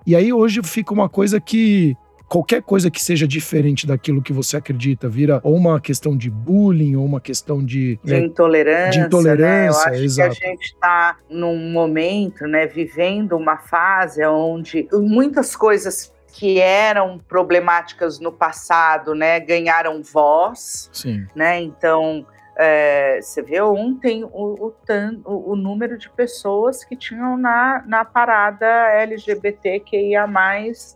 E 0.05 0.15
aí 0.15 0.33
hoje 0.33 0.61
fica 0.63 0.93
uma 0.93 1.07
coisa 1.07 1.39
que 1.39 1.95
qualquer 2.27 2.63
coisa 2.63 2.89
que 2.89 3.01
seja 3.01 3.27
diferente 3.27 3.85
daquilo 3.85 4.21
que 4.21 4.33
você 4.33 4.57
acredita 4.57 5.07
vira 5.07 5.39
ou 5.43 5.55
uma 5.55 5.79
questão 5.79 6.17
de 6.17 6.29
bullying 6.29 6.95
ou 6.95 7.05
uma 7.05 7.21
questão 7.21 7.63
de, 7.63 7.99
de 8.03 8.11
né, 8.11 8.19
intolerância. 8.21 9.01
De 9.01 9.07
intolerância, 9.07 9.45
né? 9.45 9.67
Eu 9.67 9.93
acho 9.93 10.03
exato. 10.03 10.35
que 10.35 10.45
a 10.45 10.49
gente 10.49 10.65
está 10.65 11.17
num 11.29 11.71
momento, 11.71 12.45
né, 12.47 12.65
vivendo 12.65 13.33
uma 13.33 13.57
fase 13.57 14.25
onde 14.25 14.87
muitas 14.93 15.55
coisas 15.55 16.12
que 16.33 16.59
eram 16.59 17.19
problemáticas 17.19 18.19
no 18.19 18.31
passado, 18.31 19.13
né, 19.13 19.39
ganharam 19.39 20.01
voz, 20.01 20.89
Sim. 20.91 21.27
né? 21.35 21.61
Então 21.61 22.25
é, 22.57 23.19
você 23.21 23.43
vê 23.43 23.61
ontem 23.61 24.23
o, 24.23 24.29
o, 24.33 24.73
o, 25.25 25.51
o, 25.51 25.55
número 25.55 25.95
de 25.95 26.09
pessoas 26.09 26.83
que 26.83 26.95
tinham 26.95 27.37
na, 27.37 27.83
na 27.85 28.03
parada 28.03 28.65
LGBTQIA+, 28.65 30.27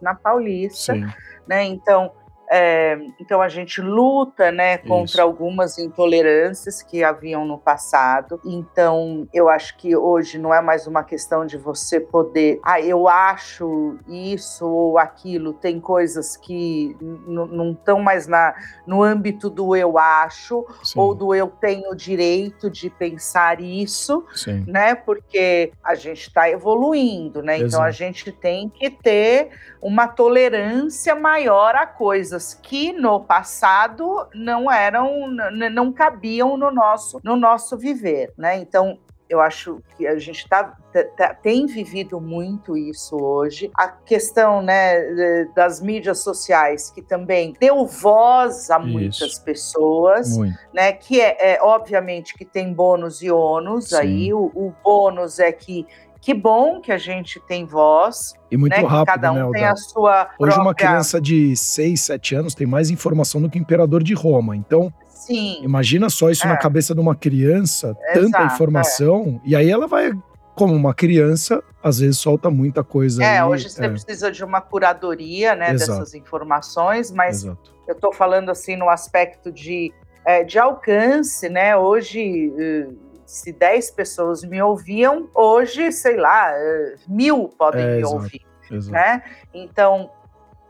na 0.02 0.16
Paulista, 0.16 0.94
Sim. 0.94 1.08
né? 1.48 1.64
Então 1.64 2.12
é, 2.50 2.98
então 3.20 3.42
a 3.42 3.50
gente 3.50 3.82
luta, 3.82 4.52
né, 4.52 4.78
contra 4.78 5.04
Isso. 5.04 5.22
algumas 5.22 5.78
intolerâncias 5.78 6.82
que 6.82 7.04
haviam 7.04 7.46
no 7.46 7.58
passado. 7.58 8.40
Então 8.46 9.28
eu 9.34 9.50
acho 9.50 9.78
que 9.78 9.96
hoje 9.96 10.38
não 10.38 10.54
é 10.54 10.62
mais 10.62 10.88
uma 10.88 11.04
questão 11.04 11.46
de 11.46 11.58
você 11.58 12.00
poder, 12.00 12.60
ah, 12.64 12.80
eu 12.80 13.08
acho 13.08 13.98
isso 14.08 14.66
ou 14.66 14.98
aquilo. 14.98 15.54
Tem 15.54 15.80
coisas 15.80 16.38
que 16.38 16.96
não 17.02 17.72
estão 17.72 18.00
mais 18.00 18.28
na, 18.28 18.56
no 18.86 19.04
âmbito 19.04 19.50
do 19.50 19.76
eu 19.76 19.98
acho 19.98 20.66
Sim. 20.84 21.00
ou 21.00 21.14
do 21.14 21.36
eu 21.36 21.48
tenho 21.48 21.94
direito 21.96 22.70
de 22.70 22.90
pensar 22.90 23.60
isso, 23.60 24.26
Sim. 24.34 24.64
né? 24.68 24.96
Porque 24.96 25.74
a 25.84 25.96
gente 25.96 26.22
está 26.28 26.50
evoluindo, 26.50 27.42
né? 27.42 27.56
Exato. 27.56 27.68
Então 27.68 27.84
a 27.84 27.92
gente 27.92 28.32
tem 28.32 28.70
que 28.70 28.90
ter 28.90 29.50
uma 29.82 30.08
tolerância 30.08 31.14
maior 31.14 31.76
a 31.76 31.86
coisas 31.86 32.37
coisas 32.38 32.54
que 32.54 32.94
no 32.94 33.20
passado 33.20 34.28
não 34.34 34.72
eram, 34.72 35.28
não 35.72 35.92
cabiam 35.92 36.56
no 36.56 36.72
nosso, 36.72 37.20
no 37.24 37.36
nosso 37.36 37.78
viver, 37.78 38.32
né? 38.38 38.58
Então 38.58 39.00
eu 39.30 39.42
acho 39.42 39.82
que 39.98 40.08
a 40.08 40.18
gente 40.18 40.48
tá, 40.48 40.78
tá, 40.94 41.04
tá, 41.18 41.34
tem 41.34 41.66
vivido 41.66 42.22
muito 42.22 42.78
isso 42.78 43.18
hoje. 43.18 43.70
A 43.76 43.90
questão 43.90 44.62
né, 44.62 45.46
das 45.54 45.82
mídias 45.82 46.20
sociais, 46.20 46.90
que 46.90 47.02
também 47.02 47.54
deu 47.60 47.86
voz 47.86 48.72
a 48.72 48.80
muitas 48.80 49.20
isso. 49.20 49.44
pessoas, 49.44 50.38
muito. 50.38 50.58
né? 50.74 50.94
Que 50.94 51.20
é, 51.20 51.56
é, 51.56 51.62
obviamente 51.62 52.36
que 52.36 52.46
tem 52.46 52.72
bônus 52.72 53.22
e 53.22 53.30
ônus 53.30 53.90
Sim. 53.90 53.98
aí. 53.98 54.34
O, 54.34 54.46
o 54.56 54.74
bônus 54.82 55.40
é 55.40 55.52
que 55.52 55.86
que 56.28 56.34
bom 56.34 56.82
que 56.82 56.92
a 56.92 56.98
gente 56.98 57.40
tem 57.40 57.66
voz. 57.66 58.34
E 58.52 58.58
muito 58.58 58.76
né, 58.76 58.86
rápido, 58.86 59.06
cada 59.06 59.32
um 59.32 59.50
né, 59.50 59.60
tem 59.60 59.64
a 59.64 59.78
sua 59.78 60.24
Hoje 60.38 60.52
própria... 60.52 60.62
uma 60.62 60.76
criança 60.76 61.22
de 61.22 61.56
6, 61.56 62.02
7 62.02 62.36
anos 62.36 62.54
tem 62.54 62.68
mais 62.68 62.90
informação 62.90 63.42
do 63.42 63.50
que 63.50 63.58
o 63.58 63.62
imperador 63.62 64.04
de 64.04 64.14
Roma. 64.14 64.54
Então, 64.54 64.94
Sim. 65.08 65.62
Imagina 65.64 66.10
só 66.10 66.30
isso 66.30 66.46
é. 66.46 66.50
na 66.50 66.58
cabeça 66.58 66.94
de 66.94 67.00
uma 67.00 67.16
criança, 67.16 67.96
tanta 68.14 68.44
informação, 68.44 69.40
é. 69.46 69.50
e 69.50 69.56
aí 69.56 69.72
ela 69.72 69.88
vai, 69.88 70.12
como 70.54 70.74
uma 70.74 70.94
criança, 70.94 71.64
às 71.82 72.00
vezes 72.00 72.18
solta 72.18 72.50
muita 72.50 72.84
coisa. 72.84 73.24
É, 73.24 73.42
hoje 73.46 73.70
você 73.70 73.86
é. 73.86 73.90
precisa 73.90 74.30
de 74.30 74.44
uma 74.44 74.60
curadoria, 74.60 75.56
né, 75.56 75.72
Exato. 75.72 75.92
dessas 75.94 76.14
informações, 76.14 77.10
mas 77.10 77.46
Exato. 77.46 77.72
eu 77.88 77.96
estou 77.96 78.12
falando 78.12 78.50
assim 78.50 78.76
no 78.76 78.90
aspecto 78.90 79.50
de, 79.50 79.94
é, 80.26 80.44
de 80.44 80.60
alcance, 80.60 81.48
né? 81.48 81.78
Hoje 81.78 82.54
eh, 82.60 82.88
se 83.28 83.52
10 83.52 83.92
pessoas 83.92 84.44
me 84.44 84.62
ouviam, 84.62 85.30
hoje, 85.36 85.92
sei 85.92 86.16
lá, 86.16 86.50
eh, 86.52 86.96
mil 87.08 87.50
podem 87.50 87.84
é, 87.84 87.88
me 87.88 88.00
exato, 88.00 88.14
ouvir. 88.16 88.42
Exato. 88.72 88.92
Né? 88.92 89.24
Então, 89.54 90.10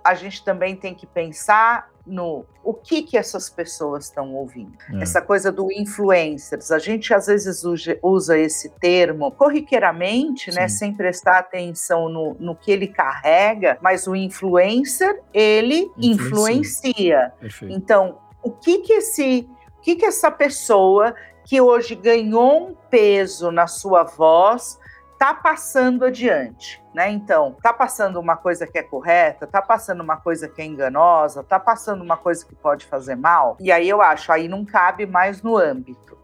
a 0.04 0.16
gente 0.16 0.44
também 0.44 0.76
tem 0.76 0.96
que 0.96 1.06
pensar 1.06 1.90
no 2.06 2.46
o 2.64 2.74
que 2.74 3.04
que 3.04 3.18
essas 3.18 3.50
pessoas 3.50 4.06
estão 4.06 4.34
ouvindo. 4.34 4.74
É. 4.94 5.04
Essa 5.04 5.22
coisa 5.22 5.52
do 5.52 5.72
influencers, 5.72 6.72
a 6.72 6.80
gente 6.80 7.14
às 7.14 7.28
vezes 7.28 7.64
usa 8.02 8.38
esse 8.38 8.70
termo 8.80 9.32
corriqueiramente, 9.32 10.52
né, 10.52 10.68
sem 10.68 10.94
prestar 10.94 11.40
atenção 11.40 12.10
no, 12.10 12.36
no 12.40 12.56
que 12.56 12.72
ele 12.72 12.88
carrega, 12.88 13.78
mas 13.82 14.08
o 14.08 14.16
influencer, 14.16 15.22
ele 15.34 15.92
influencia. 15.98 17.32
influencia. 17.42 17.76
Então, 17.76 18.18
o 18.42 18.52
que 18.52 18.80
que 18.80 18.94
esse, 18.94 19.48
o 19.78 19.82
que 19.82 19.96
que 19.96 20.06
essa 20.06 20.32
pessoa 20.32 21.14
que 21.48 21.62
hoje 21.62 21.96
ganhou 21.96 22.70
um 22.70 22.76
peso 22.90 23.52
na 23.52 23.68
sua 23.68 24.04
voz 24.04 24.78
está 25.14 25.34
passando 25.34 26.06
adiante, 26.06 26.80
né? 26.94 27.10
Então, 27.10 27.56
está 27.58 27.74
passando 27.74 28.20
uma 28.20 28.38
coisa 28.38 28.68
que 28.68 28.78
é 28.78 28.84
correta, 28.84 29.46
está 29.46 29.62
passando 29.62 30.02
uma 30.02 30.18
coisa 30.18 30.48
que 30.48 30.62
é 30.62 30.66
enganosa, 30.66 31.40
está 31.40 31.60
passando 31.60 32.04
uma 32.04 32.18
coisa 32.18 32.46
que 32.46 32.54
pode 32.54 32.86
fazer 32.86 33.16
mal. 33.16 33.58
E 33.60 33.72
aí 33.72 33.90
eu 33.90 34.00
acho, 34.00 34.32
aí 34.32 34.48
não 34.48 34.64
cabe 34.64 35.08
mais 35.08 35.42
no 35.42 35.58
âmbito, 35.58 36.17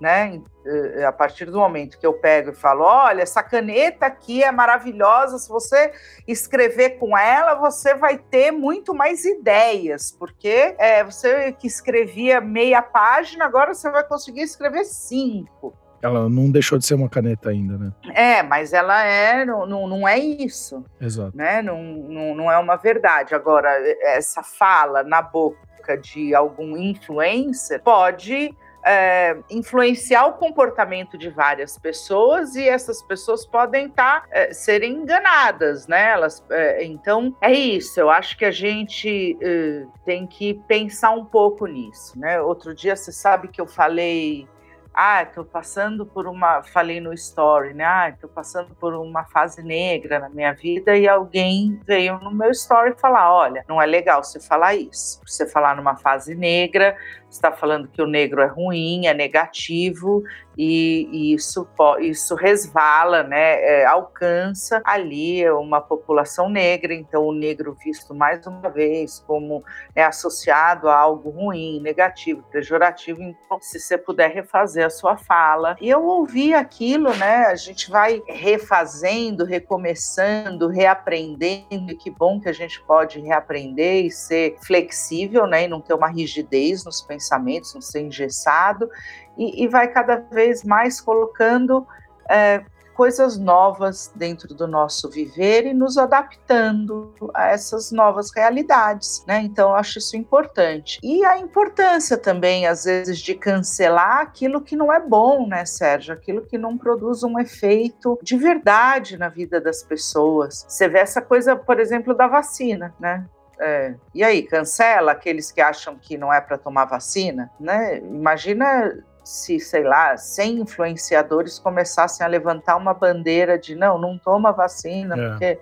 né? 0.00 0.40
Eh, 0.64 1.04
a 1.04 1.12
partir 1.12 1.46
do 1.46 1.58
momento 1.58 1.98
que 1.98 2.06
eu 2.06 2.14
pego 2.14 2.50
e 2.50 2.54
falo, 2.54 2.84
olha, 2.84 3.22
essa 3.22 3.42
caneta 3.42 4.06
aqui 4.06 4.42
é 4.42 4.50
maravilhosa, 4.50 5.38
se 5.38 5.48
você 5.48 5.92
escrever 6.26 6.98
com 6.98 7.16
ela, 7.16 7.54
você 7.54 7.94
vai 7.94 8.18
ter 8.18 8.50
muito 8.50 8.94
mais 8.94 9.24
ideias, 9.24 10.10
porque 10.10 10.74
é, 10.78 11.04
você 11.04 11.52
que 11.52 11.66
escrevia 11.66 12.40
meia 12.40 12.82
página, 12.82 13.44
agora 13.44 13.74
você 13.74 13.90
vai 13.90 14.04
conseguir 14.04 14.42
escrever 14.42 14.84
cinco. 14.84 15.74
Ela 16.02 16.30
não 16.30 16.50
deixou 16.50 16.78
de 16.78 16.86
ser 16.86 16.94
uma 16.94 17.10
caneta 17.10 17.50
ainda, 17.50 17.76
né? 17.76 17.92
É, 18.14 18.42
mas 18.42 18.72
ela 18.72 19.04
é, 19.04 19.44
não, 19.44 19.66
não 19.66 20.08
é 20.08 20.18
isso. 20.18 20.82
Exato. 20.98 21.36
Né? 21.36 21.60
Não, 21.60 21.82
não, 21.82 22.34
não 22.34 22.50
é 22.50 22.56
uma 22.58 22.76
verdade. 22.76 23.34
Agora, 23.34 23.70
essa 24.00 24.42
fala 24.42 25.02
na 25.02 25.20
boca 25.20 25.98
de 25.98 26.34
algum 26.34 26.74
influencer 26.76 27.82
pode 27.82 28.56
é, 28.84 29.36
influenciar 29.50 30.26
o 30.26 30.32
comportamento 30.34 31.18
de 31.18 31.28
várias 31.28 31.78
pessoas 31.78 32.54
e 32.56 32.68
essas 32.68 33.02
pessoas 33.02 33.44
podem 33.44 33.86
estar 33.86 34.22
tá, 34.22 34.28
é, 34.30 34.52
serem 34.52 34.94
enganadas, 34.94 35.86
né? 35.86 36.10
Elas, 36.10 36.44
é, 36.50 36.84
então 36.84 37.36
é 37.40 37.52
isso. 37.52 38.00
Eu 38.00 38.10
acho 38.10 38.36
que 38.36 38.44
a 38.44 38.50
gente 38.50 39.36
é, 39.40 39.84
tem 40.04 40.26
que 40.26 40.54
pensar 40.66 41.10
um 41.10 41.24
pouco 41.24 41.66
nisso, 41.66 42.18
né? 42.18 42.40
Outro 42.40 42.74
dia 42.74 42.96
você 42.96 43.12
sabe 43.12 43.48
que 43.48 43.60
eu 43.60 43.66
falei 43.66 44.48
ah, 44.92 45.22
estou 45.22 45.44
passando 45.44 46.04
por 46.04 46.26
uma, 46.26 46.62
falei 46.62 47.00
no 47.00 47.12
story, 47.12 47.72
né? 47.74 47.84
Ah, 47.84 48.08
estou 48.10 48.28
passando 48.28 48.74
por 48.74 48.92
uma 48.94 49.24
fase 49.24 49.62
negra 49.62 50.18
na 50.18 50.28
minha 50.28 50.52
vida 50.52 50.96
e 50.96 51.08
alguém 51.08 51.80
veio 51.86 52.18
no 52.18 52.30
meu 52.30 52.50
story 52.50 52.94
falar, 52.98 53.32
olha, 53.32 53.64
não 53.68 53.80
é 53.80 53.86
legal 53.86 54.22
você 54.22 54.40
falar 54.40 54.74
isso. 54.74 55.20
Você 55.24 55.46
falar 55.46 55.76
numa 55.76 55.96
fase 55.96 56.34
negra, 56.34 56.96
está 57.30 57.52
falando 57.52 57.88
que 57.88 58.02
o 58.02 58.06
negro 58.06 58.42
é 58.42 58.46
ruim, 58.46 59.06
é 59.06 59.14
negativo 59.14 60.22
e, 60.58 61.08
e 61.12 61.34
isso, 61.34 61.66
isso 62.00 62.34
resvala, 62.34 63.22
né, 63.22 63.62
é, 63.62 63.86
alcança 63.86 64.82
ali 64.84 65.48
uma 65.50 65.80
população 65.80 66.50
negra, 66.50 66.92
então 66.92 67.24
o 67.24 67.32
negro 67.32 67.76
visto 67.82 68.14
mais 68.14 68.44
uma 68.46 68.68
vez 68.68 69.22
como 69.26 69.64
é 69.94 70.02
associado 70.02 70.88
a 70.88 70.96
algo 70.96 71.30
ruim, 71.30 71.80
negativo, 71.80 72.42
pejorativo, 72.50 73.22
então 73.22 73.58
se 73.60 73.78
você 73.78 73.96
puder 73.96 74.30
refazer 74.30 74.84
a 74.84 74.90
sua 74.90 75.16
fala. 75.16 75.76
E 75.80 75.88
eu 75.88 76.04
ouvi 76.04 76.52
aquilo, 76.52 77.14
né, 77.14 77.46
a 77.46 77.54
gente 77.54 77.88
vai 77.88 78.20
refazendo, 78.26 79.44
recomeçando, 79.44 80.68
reaprendendo, 80.68 81.92
e 81.92 81.96
que 81.96 82.10
bom 82.10 82.40
que 82.40 82.48
a 82.48 82.52
gente 82.52 82.82
pode 82.82 83.20
reaprender 83.20 84.04
e 84.04 84.10
ser 84.10 84.56
flexível, 84.66 85.46
né, 85.46 85.64
e 85.64 85.68
não 85.68 85.80
ter 85.80 85.94
uma 85.94 86.08
rigidez 86.08 86.84
nos 86.84 87.00
pensamentos 87.00 87.19
pensamentos, 87.20 87.74
não 87.74 87.82
ser 87.82 88.00
engessado, 88.00 88.90
e, 89.36 89.62
e 89.62 89.68
vai 89.68 89.88
cada 89.88 90.16
vez 90.16 90.64
mais 90.64 91.00
colocando 91.00 91.86
é, 92.28 92.64
coisas 92.94 93.38
novas 93.38 94.12
dentro 94.14 94.54
do 94.54 94.66
nosso 94.66 95.08
viver 95.08 95.64
e 95.66 95.72
nos 95.72 95.96
adaptando 95.96 97.14
a 97.32 97.46
essas 97.46 97.90
novas 97.90 98.30
realidades, 98.34 99.24
né? 99.26 99.40
Então, 99.40 99.70
eu 99.70 99.76
acho 99.76 99.98
isso 99.98 100.16
importante. 100.18 100.98
E 101.02 101.24
a 101.24 101.38
importância 101.38 102.18
também, 102.18 102.66
às 102.66 102.84
vezes, 102.84 103.18
de 103.18 103.34
cancelar 103.34 104.20
aquilo 104.20 104.60
que 104.60 104.76
não 104.76 104.92
é 104.92 105.00
bom, 105.00 105.46
né, 105.46 105.64
Sérgio? 105.64 106.12
Aquilo 106.12 106.42
que 106.42 106.58
não 106.58 106.76
produz 106.76 107.22
um 107.22 107.38
efeito 107.38 108.18
de 108.22 108.36
verdade 108.36 109.16
na 109.16 109.30
vida 109.30 109.60
das 109.60 109.82
pessoas. 109.82 110.66
Você 110.68 110.86
vê 110.86 110.98
essa 110.98 111.22
coisa, 111.22 111.56
por 111.56 111.80
exemplo, 111.80 112.14
da 112.14 112.26
vacina, 112.26 112.94
né? 113.00 113.24
É. 113.60 113.94
E 114.14 114.24
aí, 114.24 114.42
cancela 114.42 115.12
aqueles 115.12 115.52
que 115.52 115.60
acham 115.60 115.96
que 115.96 116.16
não 116.16 116.32
é 116.32 116.40
para 116.40 116.56
tomar 116.56 116.86
vacina? 116.86 117.50
Né? 117.60 117.98
Imagina 117.98 119.04
se, 119.22 119.60
sei 119.60 119.84
lá, 119.84 120.16
100 120.16 120.60
influenciadores 120.60 121.58
começassem 121.58 122.24
a 122.24 122.28
levantar 122.28 122.76
uma 122.76 122.94
bandeira 122.94 123.58
de 123.58 123.74
não, 123.74 123.98
não 123.98 124.18
toma 124.18 124.50
vacina, 124.50 125.14
é. 125.14 125.28
porque 125.28 125.58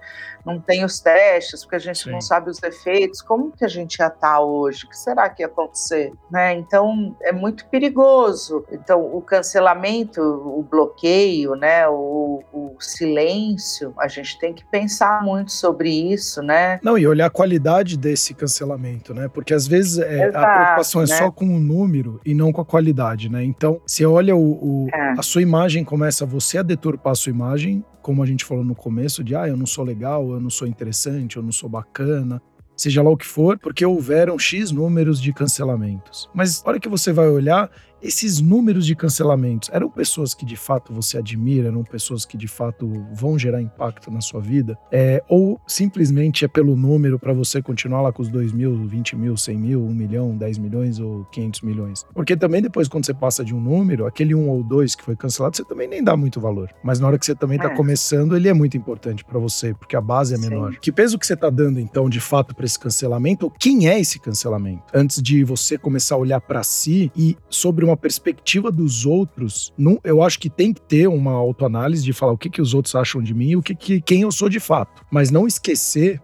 não 0.48 0.58
tem 0.58 0.84
os 0.84 0.98
testes, 0.98 1.62
porque 1.62 1.76
a 1.76 1.80
gente 1.80 2.04
Sim. 2.04 2.10
não 2.10 2.20
sabe 2.20 2.50
os 2.50 2.62
efeitos, 2.62 3.20
como 3.20 3.52
que 3.52 3.64
a 3.64 3.68
gente 3.68 3.96
ia 3.96 4.06
estar 4.06 4.18
tá 4.18 4.40
hoje? 4.40 4.86
O 4.86 4.88
que 4.88 4.96
será 4.96 5.28
que 5.28 5.42
ia 5.42 5.46
acontecer? 5.46 6.12
Né? 6.30 6.54
Então, 6.54 7.14
é 7.22 7.32
muito 7.32 7.66
perigoso. 7.66 8.64
Então, 8.72 9.04
o 9.04 9.20
cancelamento, 9.20 10.22
o 10.22 10.62
bloqueio, 10.62 11.54
né, 11.54 11.86
o, 11.88 12.42
o 12.52 12.76
silêncio, 12.80 13.92
a 13.98 14.08
gente 14.08 14.38
tem 14.38 14.54
que 14.54 14.64
pensar 14.64 15.22
muito 15.22 15.52
sobre 15.52 15.90
isso, 15.90 16.42
né? 16.42 16.80
Não, 16.82 16.96
e 16.96 17.06
olhar 17.06 17.26
a 17.26 17.30
qualidade 17.30 17.98
desse 17.98 18.32
cancelamento, 18.32 19.12
né? 19.12 19.28
Porque 19.28 19.52
às 19.52 19.66
vezes 19.66 19.98
é, 19.98 20.28
Exato, 20.28 20.38
a 20.38 20.54
preocupação 20.54 21.02
é 21.02 21.06
né? 21.06 21.16
só 21.16 21.30
com 21.30 21.44
o 21.44 21.58
número 21.58 22.20
e 22.24 22.34
não 22.34 22.52
com 22.52 22.60
a 22.60 22.64
qualidade, 22.64 23.28
né? 23.28 23.44
Então, 23.44 23.80
você 23.86 24.06
olha 24.06 24.34
o, 24.34 24.40
o 24.40 24.88
é. 24.92 25.14
a 25.18 25.22
sua 25.22 25.42
imagem, 25.42 25.84
começa 25.84 26.24
você 26.24 26.58
a 26.58 26.62
deturpar 26.62 27.12
a 27.12 27.16
sua 27.16 27.30
imagem, 27.30 27.84
como 28.08 28.22
a 28.22 28.26
gente 28.26 28.42
falou 28.42 28.64
no 28.64 28.74
começo, 28.74 29.22
de 29.22 29.36
ah, 29.36 29.46
eu 29.46 29.54
não 29.54 29.66
sou 29.66 29.84
legal, 29.84 30.32
eu 30.32 30.40
não 30.40 30.48
sou 30.48 30.66
interessante, 30.66 31.36
eu 31.36 31.42
não 31.42 31.52
sou 31.52 31.68
bacana, 31.68 32.40
seja 32.74 33.02
lá 33.02 33.10
o 33.10 33.18
que 33.18 33.26
for, 33.26 33.58
porque 33.58 33.84
houveram 33.84 34.38
X 34.38 34.70
números 34.70 35.20
de 35.20 35.30
cancelamentos. 35.30 36.26
Mas 36.32 36.62
a 36.64 36.70
hora 36.70 36.80
que 36.80 36.88
você 36.88 37.12
vai 37.12 37.28
olhar, 37.28 37.70
esses 38.02 38.40
números 38.40 38.86
de 38.86 38.94
cancelamentos 38.94 39.70
eram 39.72 39.90
pessoas 39.90 40.34
que 40.34 40.44
de 40.44 40.56
fato 40.56 40.92
você 40.92 41.18
admira, 41.18 41.68
eram 41.68 41.82
pessoas 41.82 42.24
que 42.24 42.36
de 42.36 42.48
fato 42.48 43.06
vão 43.12 43.38
gerar 43.38 43.60
impacto 43.60 44.10
na 44.10 44.20
sua 44.20 44.40
vida? 44.40 44.78
É, 44.90 45.22
ou 45.28 45.60
simplesmente 45.66 46.44
é 46.44 46.48
pelo 46.48 46.76
número 46.76 47.18
para 47.18 47.32
você 47.32 47.60
continuar 47.60 48.02
lá 48.02 48.12
com 48.12 48.22
os 48.22 48.28
2 48.28 48.52
mil, 48.52 48.86
20 48.86 49.16
mil, 49.16 49.36
100 49.36 49.58
mil, 49.58 49.84
1 49.84 49.94
milhão, 49.94 50.36
10 50.36 50.58
milhões 50.58 51.00
ou 51.00 51.24
500 51.26 51.60
milhões? 51.62 52.06
Porque 52.14 52.36
também 52.36 52.62
depois, 52.62 52.88
quando 52.88 53.06
você 53.06 53.14
passa 53.14 53.44
de 53.44 53.54
um 53.54 53.60
número, 53.60 54.06
aquele 54.06 54.34
um 54.34 54.48
ou 54.48 54.62
dois 54.62 54.94
que 54.94 55.04
foi 55.04 55.16
cancelado, 55.16 55.56
você 55.56 55.64
também 55.64 55.88
nem 55.88 56.02
dá 56.02 56.16
muito 56.16 56.40
valor. 56.40 56.70
Mas 56.82 57.00
na 57.00 57.06
hora 57.08 57.18
que 57.18 57.26
você 57.26 57.34
também 57.34 57.56
está 57.56 57.70
é. 57.70 57.76
começando, 57.76 58.36
ele 58.36 58.48
é 58.48 58.54
muito 58.54 58.76
importante 58.76 59.24
para 59.24 59.38
você, 59.38 59.74
porque 59.74 59.96
a 59.96 60.00
base 60.00 60.34
é 60.34 60.38
menor. 60.38 60.72
Sim. 60.72 60.78
Que 60.80 60.92
peso 60.92 61.18
que 61.18 61.26
você 61.26 61.34
está 61.34 61.50
dando, 61.50 61.80
então, 61.80 62.08
de 62.08 62.20
fato, 62.20 62.54
para 62.54 62.64
esse 62.64 62.78
cancelamento? 62.78 63.52
Quem 63.58 63.88
é 63.88 63.98
esse 63.98 64.18
cancelamento? 64.18 64.84
Antes 64.94 65.22
de 65.22 65.44
você 65.44 65.76
começar 65.76 66.14
a 66.14 66.18
olhar 66.18 66.40
para 66.40 66.62
si 66.62 67.10
e 67.16 67.36
sobre 67.48 67.87
uma 67.88 67.96
perspectiva 67.96 68.70
dos 68.70 69.04
outros, 69.04 69.72
não, 69.76 69.98
eu 70.04 70.22
acho 70.22 70.38
que 70.38 70.48
tem 70.48 70.72
que 70.72 70.80
ter 70.80 71.08
uma 71.08 71.32
autoanálise 71.32 72.04
de 72.04 72.12
falar 72.12 72.32
o 72.32 72.38
que, 72.38 72.50
que 72.50 72.62
os 72.62 72.74
outros 72.74 72.94
acham 72.94 73.22
de 73.22 73.34
mim 73.34 73.50
e 73.50 73.56
o 73.56 73.62
que, 73.62 73.74
que 73.74 74.00
quem 74.00 74.22
eu 74.22 74.32
sou 74.32 74.48
de 74.48 74.60
fato. 74.60 75.04
Mas 75.10 75.30
não 75.30 75.46
esquecer 75.46 76.20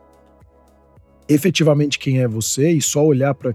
efetivamente 1.28 1.98
quem 1.98 2.20
é 2.20 2.28
você 2.28 2.70
e 2.70 2.82
só 2.82 3.04
olhar 3.04 3.34
para 3.34 3.54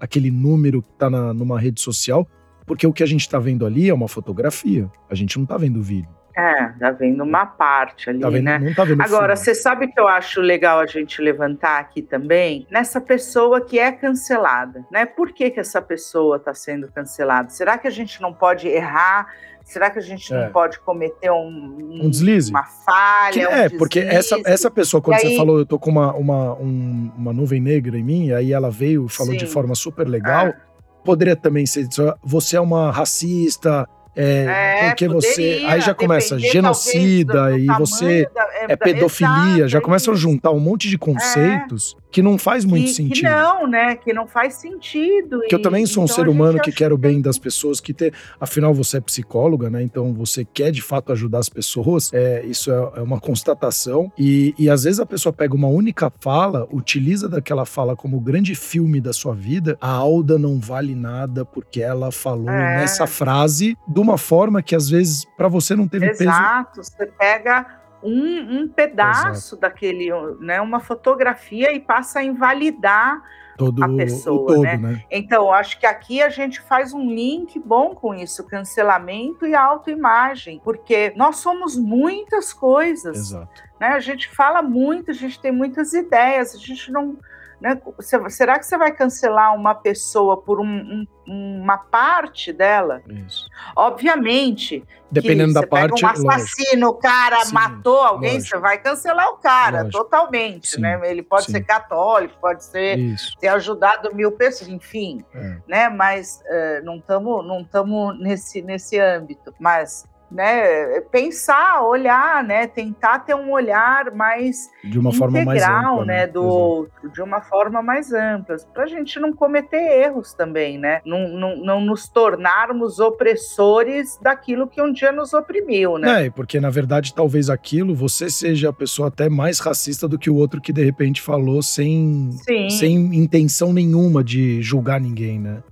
aquele 0.00 0.30
número 0.30 0.82
que 0.82 0.90
está 0.90 1.10
numa 1.10 1.58
rede 1.58 1.80
social, 1.80 2.26
porque 2.66 2.86
o 2.86 2.92
que 2.92 3.02
a 3.02 3.06
gente 3.06 3.20
está 3.20 3.38
vendo 3.38 3.66
ali 3.66 3.88
é 3.88 3.94
uma 3.94 4.08
fotografia. 4.08 4.90
A 5.10 5.14
gente 5.14 5.36
não 5.36 5.44
está 5.44 5.56
vendo 5.56 5.82
vídeo. 5.82 6.08
É, 6.36 6.68
tá 6.80 6.90
vendo 6.90 7.22
uma 7.22 7.46
parte 7.46 8.10
ali, 8.10 8.18
tá 8.18 8.28
vendo, 8.28 8.44
né? 8.44 8.58
Não 8.58 8.74
tá 8.74 8.82
vendo 8.84 9.00
Agora, 9.00 9.36
você 9.36 9.54
sabe 9.54 9.86
que 9.86 10.00
eu 10.00 10.08
acho 10.08 10.40
legal 10.40 10.80
a 10.80 10.86
gente 10.86 11.22
levantar 11.22 11.78
aqui 11.78 12.02
também? 12.02 12.66
Nessa 12.70 13.00
pessoa 13.00 13.60
que 13.60 13.78
é 13.78 13.92
cancelada, 13.92 14.84
né? 14.90 15.06
Por 15.06 15.32
que, 15.32 15.48
que 15.50 15.60
essa 15.60 15.80
pessoa 15.80 16.36
está 16.36 16.52
sendo 16.52 16.90
cancelada? 16.90 17.50
Será 17.50 17.78
que 17.78 17.86
a 17.86 17.90
gente 17.90 18.20
não 18.20 18.32
pode 18.32 18.66
errar? 18.66 19.28
Será 19.64 19.90
que 19.90 19.98
a 20.00 20.02
gente 20.02 20.32
é. 20.34 20.44
não 20.44 20.52
pode 20.52 20.80
cometer 20.80 21.30
um, 21.30 22.00
um 22.02 22.10
deslize? 22.10 22.50
Uma 22.50 22.64
falha? 22.64 23.32
Que, 23.32 23.46
um 23.46 23.50
é, 23.50 23.62
deslize? 23.62 23.78
porque 23.78 24.00
essa, 24.00 24.40
essa 24.44 24.70
pessoa, 24.70 25.00
quando 25.00 25.20
você 25.20 25.36
falou, 25.36 25.58
eu 25.60 25.66
tô 25.66 25.78
com 25.78 25.90
uma, 25.90 26.12
uma, 26.14 26.54
um, 26.54 27.12
uma 27.16 27.32
nuvem 27.32 27.60
negra 27.60 27.96
em 27.96 28.02
mim, 28.02 28.32
aí 28.32 28.52
ela 28.52 28.72
veio 28.72 29.06
e 29.06 29.08
falou 29.08 29.32
Sim. 29.32 29.38
de 29.38 29.46
forma 29.46 29.76
super 29.76 30.08
legal. 30.08 30.48
É. 30.48 30.56
Poderia 31.04 31.36
também 31.36 31.64
ser, 31.64 31.86
você 32.22 32.56
é 32.56 32.60
uma 32.60 32.90
racista, 32.90 33.88
é, 34.16 34.44
é, 34.44 34.88
porque 34.88 35.06
poderia, 35.06 35.34
você. 35.34 35.64
Aí 35.66 35.80
já 35.80 35.94
começa 35.94 36.38
genocida 36.38 37.50
do, 37.50 37.56
do 37.56 37.58
e 37.58 37.66
você 37.66 38.28
da, 38.34 38.42
é, 38.42 38.66
é 38.68 38.76
pedofilia, 38.76 39.56
exato, 39.56 39.68
já 39.68 39.80
começam 39.80 40.14
a 40.14 40.16
juntar 40.16 40.50
um 40.50 40.60
monte 40.60 40.88
de 40.88 40.96
conceitos 40.96 41.96
é, 41.98 42.03
que 42.14 42.22
não 42.22 42.38
faz 42.38 42.64
muito 42.64 42.84
que, 42.84 42.94
sentido. 42.94 43.14
Que 43.16 43.22
não, 43.28 43.66
né? 43.66 43.96
Que 43.96 44.12
não 44.12 44.24
faz 44.24 44.54
sentido. 44.54 45.40
Que 45.48 45.54
eu 45.56 45.60
também 45.60 45.84
sou 45.84 46.04
um 46.04 46.06
então 46.06 46.14
ser 46.14 46.28
humano 46.28 46.60
que 46.60 46.70
quero 46.70 46.94
o 46.94 46.98
bem 46.98 47.20
das 47.20 47.38
pessoas, 47.38 47.80
que 47.80 47.92
ter. 47.92 48.14
Afinal, 48.38 48.72
você 48.72 48.98
é 48.98 49.00
psicóloga, 49.00 49.68
né? 49.68 49.82
Então 49.82 50.14
você 50.14 50.44
quer 50.44 50.70
de 50.70 50.80
fato 50.80 51.10
ajudar 51.10 51.40
as 51.40 51.48
pessoas. 51.48 52.12
É, 52.14 52.44
isso 52.46 52.70
é, 52.70 53.00
é 53.00 53.02
uma 53.02 53.18
constatação. 53.18 54.12
E, 54.16 54.54
e 54.56 54.70
às 54.70 54.84
vezes 54.84 55.00
a 55.00 55.06
pessoa 55.06 55.32
pega 55.32 55.56
uma 55.56 55.66
única 55.66 56.08
fala, 56.20 56.68
utiliza 56.70 57.28
daquela 57.28 57.64
fala 57.64 57.96
como 57.96 58.20
grande 58.20 58.54
filme 58.54 59.00
da 59.00 59.12
sua 59.12 59.34
vida. 59.34 59.76
A 59.80 59.90
Alda 59.90 60.38
não 60.38 60.60
vale 60.60 60.94
nada 60.94 61.44
porque 61.44 61.82
ela 61.82 62.12
falou 62.12 62.48
é. 62.48 62.76
nessa 62.76 63.08
frase 63.08 63.76
do 63.88 64.00
uma 64.00 64.16
forma 64.16 64.62
que 64.62 64.76
às 64.76 64.88
vezes 64.88 65.24
para 65.36 65.48
você 65.48 65.74
não 65.74 65.88
teve 65.88 66.10
Exato, 66.10 66.18
peso. 66.18 66.30
Exato, 66.30 66.82
você 66.84 67.06
pega 67.06 67.83
um, 68.04 68.60
um 68.60 68.68
pedaço 68.68 69.54
Exato. 69.54 69.56
daquele, 69.56 70.10
né, 70.40 70.60
uma 70.60 70.80
fotografia 70.80 71.72
e 71.72 71.80
passa 71.80 72.20
a 72.20 72.24
invalidar 72.24 73.22
todo 73.56 73.82
a 73.82 73.88
pessoa, 73.88 74.46
todo, 74.46 74.62
né? 74.62 74.76
né? 74.76 75.04
Então, 75.10 75.52
acho 75.52 75.78
que 75.78 75.86
aqui 75.86 76.20
a 76.20 76.28
gente 76.28 76.60
faz 76.60 76.92
um 76.92 77.08
link 77.08 77.58
bom 77.58 77.94
com 77.94 78.14
isso, 78.14 78.44
cancelamento 78.44 79.46
e 79.46 79.54
autoimagem, 79.54 80.60
porque 80.62 81.12
nós 81.16 81.36
somos 81.36 81.76
muitas 81.76 82.52
coisas. 82.52 83.16
Exato. 83.16 83.62
Né? 83.80 83.88
A 83.88 84.00
gente 84.00 84.28
fala 84.28 84.60
muito, 84.62 85.10
a 85.10 85.14
gente 85.14 85.40
tem 85.40 85.52
muitas 85.52 85.92
ideias, 85.92 86.54
a 86.54 86.58
gente 86.58 86.90
não 86.90 87.16
né? 87.64 87.80
Será 88.28 88.58
que 88.58 88.66
você 88.66 88.76
vai 88.76 88.92
cancelar 88.92 89.56
uma 89.56 89.74
pessoa 89.74 90.36
por 90.36 90.60
um, 90.60 91.06
um, 91.26 91.62
uma 91.62 91.78
parte 91.78 92.52
dela? 92.52 93.02
Isso. 93.08 93.48
Obviamente. 93.74 94.84
Dependendo 95.10 95.54
da 95.54 95.66
parte. 95.66 96.04
um 96.04 96.08
assassino, 96.08 96.88
o 96.88 96.94
cara 96.94 97.42
Sim, 97.42 97.54
matou 97.54 98.00
alguém, 98.00 98.34
lógico. 98.34 98.50
você 98.50 98.58
vai 98.58 98.76
cancelar 98.76 99.30
o 99.30 99.38
cara 99.38 99.78
lógico. 99.78 100.04
totalmente. 100.04 100.72
Sim, 100.72 100.82
né? 100.82 101.00
Ele 101.04 101.22
pode 101.22 101.46
Sim. 101.46 101.52
ser 101.52 101.62
católico, 101.62 102.34
pode 102.38 102.62
ser 102.64 102.98
ter 103.40 103.48
ajudado 103.48 104.14
mil 104.14 104.32
pessoas, 104.32 104.68
enfim. 104.68 105.24
É. 105.32 105.56
Né? 105.66 105.88
Mas 105.88 106.42
uh, 106.44 106.84
não 106.84 106.96
estamos 106.96 107.46
não 107.46 107.64
tamo 107.64 108.12
nesse, 108.12 108.60
nesse 108.60 109.00
âmbito. 109.00 109.54
Mas 109.58 110.04
né, 110.30 111.00
pensar, 111.12 111.82
olhar, 111.82 112.42
né, 112.42 112.66
tentar 112.66 113.20
ter 113.20 113.34
um 113.34 113.52
olhar 113.52 114.10
mais 114.12 114.70
de 114.82 114.98
uma 114.98 115.12
forma 115.12 115.40
integral, 115.40 115.82
mais 115.82 115.92
ampla, 115.92 116.04
né, 116.04 116.26
do 116.26 116.40
Exato. 116.40 116.54
outro, 116.54 117.10
de 117.10 117.22
uma 117.22 117.40
forma 117.40 117.82
mais 117.82 118.12
ampla, 118.12 118.56
para 118.72 118.84
a 118.84 118.86
gente 118.86 119.20
não 119.20 119.32
cometer 119.32 119.76
erros 119.76 120.32
também, 120.32 120.78
né, 120.78 121.00
não, 121.04 121.28
não, 121.28 121.56
não, 121.56 121.80
nos 121.80 122.08
tornarmos 122.08 122.98
opressores 122.98 124.18
daquilo 124.20 124.66
que 124.66 124.82
um 124.82 124.92
dia 124.92 125.12
nos 125.12 125.32
oprimiu, 125.32 125.98
né? 125.98 126.26
É, 126.26 126.30
porque 126.30 126.58
na 126.58 126.70
verdade 126.70 127.14
talvez 127.14 127.48
aquilo 127.48 127.94
você 127.94 128.28
seja 128.28 128.70
a 128.70 128.72
pessoa 128.72 129.08
até 129.08 129.28
mais 129.28 129.58
racista 129.60 130.08
do 130.08 130.18
que 130.18 130.30
o 130.30 130.34
outro 130.34 130.60
que 130.60 130.72
de 130.72 130.84
repente 130.84 131.22
falou 131.22 131.62
sem, 131.62 132.30
sem 132.70 132.96
intenção 133.14 133.72
nenhuma 133.72 134.24
de 134.24 134.60
julgar 134.62 135.00
ninguém, 135.00 135.38
né? 135.38 135.62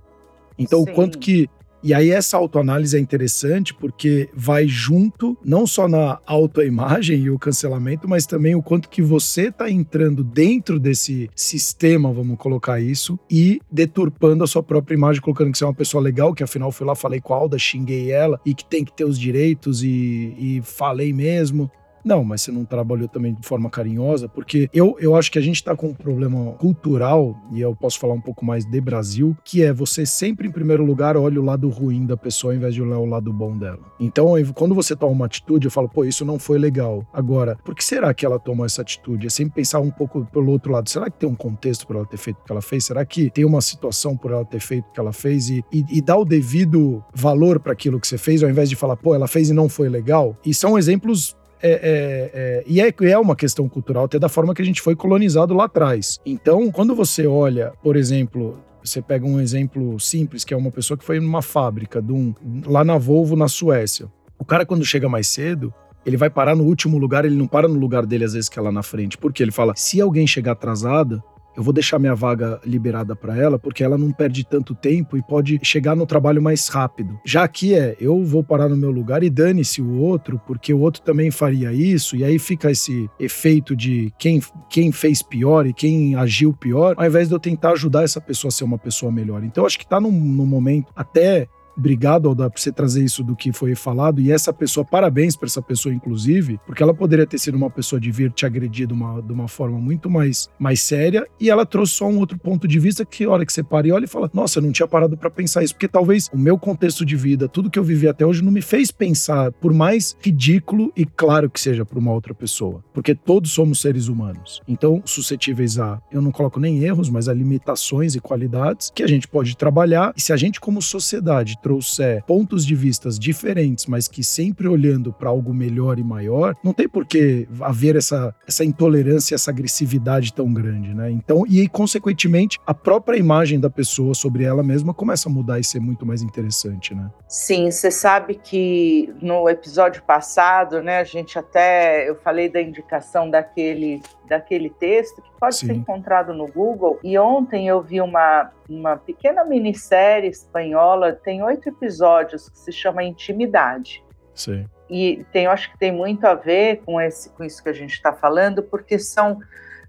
Então, 0.57 0.83
Sim. 0.83 0.91
o 0.91 0.93
quanto 0.93 1.17
que 1.17 1.49
e 1.83 1.93
aí 1.93 2.11
essa 2.11 2.37
autoanálise 2.37 2.95
é 2.95 2.99
interessante 2.99 3.73
porque 3.73 4.29
vai 4.33 4.67
junto 4.67 5.37
não 5.43 5.67
só 5.67 5.87
na 5.87 6.19
autoimagem 6.25 7.19
e 7.23 7.29
o 7.29 7.37
cancelamento, 7.37 8.07
mas 8.07 8.25
também 8.25 8.55
o 8.55 8.63
quanto 8.63 8.87
que 8.87 9.01
você 9.01 9.49
está 9.49 9.69
entrando 9.69 10.23
dentro 10.23 10.79
desse 10.79 11.29
sistema, 11.35 12.13
vamos 12.13 12.37
colocar 12.37 12.79
isso, 12.79 13.19
e 13.29 13.59
deturpando 13.71 14.43
a 14.43 14.47
sua 14.47 14.63
própria 14.63 14.95
imagem, 14.95 15.21
colocando 15.21 15.51
que 15.51 15.57
você 15.57 15.63
é 15.63 15.67
uma 15.67 15.73
pessoa 15.73 16.01
legal, 16.01 16.33
que 16.33 16.43
afinal 16.43 16.71
fui 16.71 16.85
lá, 16.85 16.95
falei 16.95 17.19
com 17.19 17.33
a 17.33 17.37
Alda, 17.37 17.59
xinguei 17.59 18.11
ela, 18.11 18.39
e 18.45 18.53
que 18.53 18.65
tem 18.65 18.85
que 18.85 18.95
ter 18.95 19.03
os 19.03 19.19
direitos 19.19 19.83
e, 19.83 20.35
e 20.37 20.61
falei 20.63 21.11
mesmo. 21.11 21.69
Não, 22.03 22.23
mas 22.23 22.41
você 22.41 22.51
não 22.51 22.65
trabalhou 22.65 23.07
também 23.07 23.33
de 23.33 23.47
forma 23.47 23.69
carinhosa, 23.69 24.27
porque 24.27 24.69
eu, 24.73 24.95
eu 24.99 25.15
acho 25.15 25.31
que 25.31 25.39
a 25.39 25.41
gente 25.41 25.55
está 25.55 25.75
com 25.75 25.87
um 25.87 25.93
problema 25.93 26.53
cultural, 26.53 27.35
e 27.51 27.61
eu 27.61 27.75
posso 27.75 27.99
falar 27.99 28.13
um 28.13 28.21
pouco 28.21 28.45
mais 28.45 28.65
de 28.65 28.81
Brasil, 28.81 29.35
que 29.43 29.63
é 29.63 29.71
você 29.71 30.05
sempre, 30.05 30.47
em 30.47 30.51
primeiro 30.51 30.83
lugar, 30.85 31.15
olha 31.15 31.39
o 31.39 31.45
lado 31.45 31.69
ruim 31.69 32.05
da 32.05 32.17
pessoa 32.17 32.53
ao 32.53 32.57
invés 32.57 32.73
de 32.73 32.81
olhar 32.81 32.99
o 32.99 33.05
lado 33.05 33.31
bom 33.31 33.57
dela. 33.57 33.79
Então, 33.99 34.33
quando 34.53 34.75
você 34.75 34.95
toma 34.95 35.11
uma 35.11 35.25
atitude, 35.25 35.67
eu 35.67 35.71
falo, 35.71 35.87
pô, 35.87 36.03
isso 36.03 36.25
não 36.25 36.37
foi 36.37 36.57
legal. 36.57 37.05
Agora, 37.13 37.57
por 37.63 37.75
que 37.75 37.83
será 37.83 38.13
que 38.13 38.25
ela 38.25 38.39
tomou 38.39 38.65
essa 38.65 38.81
atitude? 38.81 39.27
É 39.27 39.29
sempre 39.29 39.55
pensar 39.55 39.79
um 39.79 39.91
pouco 39.91 40.25
pelo 40.25 40.51
outro 40.51 40.71
lado. 40.71 40.89
Será 40.89 41.09
que 41.09 41.19
tem 41.19 41.29
um 41.29 41.35
contexto 41.35 41.87
por 41.87 41.95
ela 41.95 42.05
ter 42.05 42.17
feito 42.17 42.37
o 42.37 42.43
que 42.43 42.51
ela 42.51 42.61
fez? 42.61 42.85
Será 42.85 43.05
que 43.05 43.29
tem 43.29 43.45
uma 43.45 43.61
situação 43.61 44.17
por 44.17 44.31
ela 44.31 44.45
ter 44.45 44.59
feito 44.59 44.85
o 44.89 44.91
que 44.91 44.99
ela 44.99 45.13
fez? 45.13 45.49
E, 45.49 45.63
e, 45.71 45.85
e 45.89 46.01
dar 46.01 46.17
o 46.17 46.25
devido 46.25 47.03
valor 47.13 47.59
para 47.59 47.73
aquilo 47.73 47.99
que 47.99 48.07
você 48.07 48.17
fez, 48.17 48.43
ao 48.43 48.49
invés 48.49 48.69
de 48.69 48.75
falar, 48.75 48.97
pô, 48.97 49.15
ela 49.15 49.27
fez 49.27 49.49
e 49.49 49.53
não 49.53 49.69
foi 49.69 49.89
legal? 49.89 50.35
E 50.45 50.53
são 50.53 50.77
exemplos 50.77 51.35
é, 51.63 51.71
é, 51.71 52.31
é, 52.33 52.63
e 52.67 52.81
é, 52.81 52.93
é 53.11 53.17
uma 53.17 53.35
questão 53.35 53.69
cultural 53.69 54.03
até 54.03 54.19
da 54.19 54.27
forma 54.27 54.53
que 54.53 54.61
a 54.61 54.65
gente 54.65 54.81
foi 54.81 54.95
colonizado 54.95 55.53
lá 55.53 55.65
atrás. 55.65 56.19
Então, 56.25 56.69
quando 56.69 56.93
você 56.93 57.25
olha, 57.25 57.71
por 57.81 57.95
exemplo, 57.95 58.59
você 58.83 59.01
pega 59.01 59.25
um 59.25 59.39
exemplo 59.39 59.97
simples, 59.97 60.43
que 60.43 60.53
é 60.53 60.57
uma 60.57 60.69
pessoa 60.69 60.97
que 60.97 61.05
foi 61.05 61.19
numa 61.21 61.41
fábrica, 61.41 62.03
um, 62.09 62.33
lá 62.65 62.83
na 62.83 62.97
Volvo, 62.97 63.37
na 63.37 63.47
Suécia. 63.47 64.11
O 64.37 64.43
cara, 64.43 64.65
quando 64.65 64.83
chega 64.83 65.07
mais 65.07 65.27
cedo, 65.27 65.73
ele 66.05 66.17
vai 66.17 66.29
parar 66.29 66.53
no 66.53 66.65
último 66.65 66.97
lugar, 66.97 67.23
ele 67.23 67.35
não 67.35 67.47
para 67.47 67.67
no 67.67 67.79
lugar 67.79 68.05
dele 68.05 68.25
às 68.25 68.33
vezes 68.33 68.49
que 68.49 68.59
é 68.59 68.61
lá 68.61 68.71
na 68.71 68.83
frente. 68.83 69.17
Porque 69.17 69.41
ele 69.41 69.51
fala: 69.51 69.73
se 69.75 70.01
alguém 70.01 70.27
chegar 70.27 70.51
atrasada, 70.51 71.23
eu 71.55 71.63
vou 71.63 71.73
deixar 71.73 71.99
minha 71.99 72.15
vaga 72.15 72.59
liberada 72.65 73.15
para 73.15 73.37
ela, 73.37 73.59
porque 73.59 73.83
ela 73.83 73.97
não 73.97 74.11
perde 74.11 74.45
tanto 74.45 74.73
tempo 74.73 75.17
e 75.17 75.21
pode 75.21 75.59
chegar 75.63 75.95
no 75.95 76.05
trabalho 76.05 76.41
mais 76.41 76.67
rápido. 76.67 77.19
Já 77.25 77.43
aqui 77.43 77.73
é, 77.73 77.95
eu 77.99 78.23
vou 78.23 78.43
parar 78.43 78.69
no 78.69 78.77
meu 78.77 78.91
lugar 78.91 79.23
e 79.23 79.29
dane-se 79.29 79.81
o 79.81 79.99
outro, 79.99 80.41
porque 80.45 80.73
o 80.73 80.79
outro 80.79 81.01
também 81.01 81.31
faria 81.31 81.71
isso, 81.71 82.15
e 82.15 82.23
aí 82.23 82.39
fica 82.39 82.71
esse 82.71 83.09
efeito 83.19 83.75
de 83.75 84.11
quem, 84.17 84.41
quem 84.69 84.91
fez 84.91 85.21
pior 85.21 85.65
e 85.65 85.73
quem 85.73 86.15
agiu 86.15 86.53
pior, 86.53 86.95
ao 86.97 87.05
invés 87.05 87.27
de 87.27 87.35
eu 87.35 87.39
tentar 87.39 87.71
ajudar 87.71 88.03
essa 88.03 88.19
pessoa 88.19 88.49
a 88.49 88.51
ser 88.51 88.63
uma 88.63 88.77
pessoa 88.77 89.11
melhor. 89.11 89.43
Então, 89.43 89.65
acho 89.65 89.79
que 89.79 89.87
tá 89.87 89.99
num, 89.99 90.11
num 90.11 90.45
momento 90.45 90.91
até 90.95 91.47
Obrigado, 91.77 92.29
Alda, 92.29 92.49
por 92.49 92.59
você 92.59 92.71
trazer 92.71 93.03
isso 93.03 93.23
do 93.23 93.35
que 93.35 93.51
foi 93.51 93.75
falado. 93.75 94.21
E 94.21 94.31
essa 94.31 94.53
pessoa, 94.53 94.85
parabéns 94.85 95.35
para 95.35 95.47
essa 95.47 95.61
pessoa, 95.61 95.93
inclusive, 95.93 96.59
porque 96.65 96.83
ela 96.83 96.93
poderia 96.93 97.25
ter 97.25 97.37
sido 97.37 97.55
uma 97.55 97.69
pessoa 97.69 97.99
de 97.99 98.11
vir 98.11 98.31
te 98.31 98.45
agredir 98.45 98.87
de 98.87 98.93
uma, 98.93 99.21
de 99.21 99.31
uma 99.31 99.47
forma 99.47 99.79
muito 99.79 100.09
mais, 100.09 100.49
mais 100.59 100.81
séria. 100.81 101.25
E 101.39 101.49
ela 101.49 101.65
trouxe 101.65 101.93
só 101.93 102.07
um 102.07 102.19
outro 102.19 102.37
ponto 102.37 102.67
de 102.67 102.79
vista 102.79 103.05
que, 103.05 103.25
hora 103.25 103.45
que 103.45 103.53
você 103.53 103.63
para 103.63 103.87
e 103.87 103.91
olha 103.91 104.05
e 104.05 104.07
fala: 104.07 104.29
Nossa, 104.33 104.59
eu 104.59 104.63
não 104.63 104.71
tinha 104.71 104.87
parado 104.87 105.17
para 105.17 105.29
pensar 105.29 105.63
isso. 105.63 105.73
Porque 105.73 105.87
talvez 105.87 106.29
o 106.33 106.37
meu 106.37 106.57
contexto 106.57 107.05
de 107.05 107.15
vida, 107.15 107.47
tudo 107.47 107.69
que 107.69 107.79
eu 107.79 107.83
vivi 107.83 108.07
até 108.07 108.25
hoje, 108.25 108.43
não 108.43 108.51
me 108.51 108.61
fez 108.61 108.91
pensar, 108.91 109.51
por 109.53 109.73
mais 109.73 110.15
ridículo 110.21 110.91
e 110.95 111.05
claro 111.05 111.49
que 111.49 111.59
seja 111.59 111.85
para 111.85 111.99
uma 111.99 112.11
outra 112.11 112.33
pessoa. 112.33 112.83
Porque 112.93 113.15
todos 113.15 113.51
somos 113.51 113.81
seres 113.81 114.07
humanos. 114.07 114.61
Então, 114.67 115.01
suscetíveis 115.05 115.79
a, 115.79 116.01
eu 116.11 116.21
não 116.21 116.31
coloco 116.31 116.59
nem 116.59 116.83
erros, 116.83 117.09
mas 117.09 117.27
a 117.27 117.33
limitações 117.33 118.15
e 118.15 118.19
qualidades 118.19 118.91
que 118.93 119.03
a 119.03 119.07
gente 119.07 119.27
pode 119.27 119.57
trabalhar. 119.57 120.13
E 120.15 120.21
se 120.21 120.31
a 120.31 120.37
gente, 120.37 120.59
como 120.59 120.81
sociedade, 120.81 121.57
trouxer 121.63 122.21
pontos 122.25 122.65
de 122.65 122.75
vistas 122.75 123.17
diferentes, 123.17 123.85
mas 123.87 124.07
que 124.07 124.23
sempre 124.23 124.67
olhando 124.67 125.13
para 125.13 125.29
algo 125.29 125.53
melhor 125.53 125.97
e 125.97 126.03
maior, 126.03 126.55
não 126.61 126.73
tem 126.73 126.87
por 126.87 127.05
que 127.05 127.47
haver 127.61 127.95
essa, 127.95 128.35
essa 128.45 128.65
intolerância, 128.65 129.33
essa 129.33 129.49
agressividade 129.49 130.33
tão 130.33 130.53
grande, 130.53 130.93
né? 130.93 131.09
Então, 131.09 131.43
e 131.47 131.67
consequentemente, 131.69 132.59
a 132.67 132.73
própria 132.73 133.17
imagem 133.17 133.59
da 133.59 133.69
pessoa 133.69 134.13
sobre 134.13 134.43
ela 134.43 134.61
mesma 134.61 134.93
começa 134.93 135.29
a 135.29 135.31
mudar 135.31 135.59
e 135.59 135.63
ser 135.63 135.79
muito 135.79 136.05
mais 136.05 136.21
interessante, 136.21 136.93
né? 136.93 137.09
Sim, 137.27 137.71
você 137.71 137.89
sabe 137.89 138.35
que 138.35 139.13
no 139.21 139.47
episódio 139.47 140.03
passado, 140.03 140.81
né, 140.81 140.97
a 140.99 141.03
gente 141.05 141.39
até 141.39 142.09
eu 142.09 142.15
falei 142.15 142.49
da 142.49 142.61
indicação 142.61 143.29
daquele 143.29 144.01
daquele 144.27 144.69
texto 144.69 145.21
que 145.21 145.29
pode 145.39 145.55
Sim. 145.55 145.67
ser 145.67 145.73
encontrado 145.73 146.33
no 146.33 146.47
Google. 146.47 146.99
E 147.03 147.17
ontem 147.17 147.67
eu 147.67 147.81
vi 147.81 148.01
uma, 148.01 148.51
uma 148.73 148.97
pequena 148.97 149.43
minissérie 149.43 150.29
espanhola, 150.29 151.13
tem 151.13 151.43
oito 151.43 151.69
episódios, 151.69 152.49
que 152.49 152.57
se 152.57 152.71
chama 152.71 153.03
Intimidade. 153.03 154.03
Sim. 154.33 154.67
E 154.89 155.25
tem, 155.31 155.45
eu 155.45 155.51
acho 155.51 155.71
que 155.71 155.77
tem 155.77 155.91
muito 155.91 156.25
a 156.25 156.33
ver 156.33 156.81
com, 156.85 156.99
esse, 156.99 157.29
com 157.31 157.43
isso 157.43 157.61
que 157.61 157.69
a 157.69 157.73
gente 157.73 157.93
está 157.93 158.11
falando, 158.13 158.63
porque 158.63 158.97
são 158.99 159.39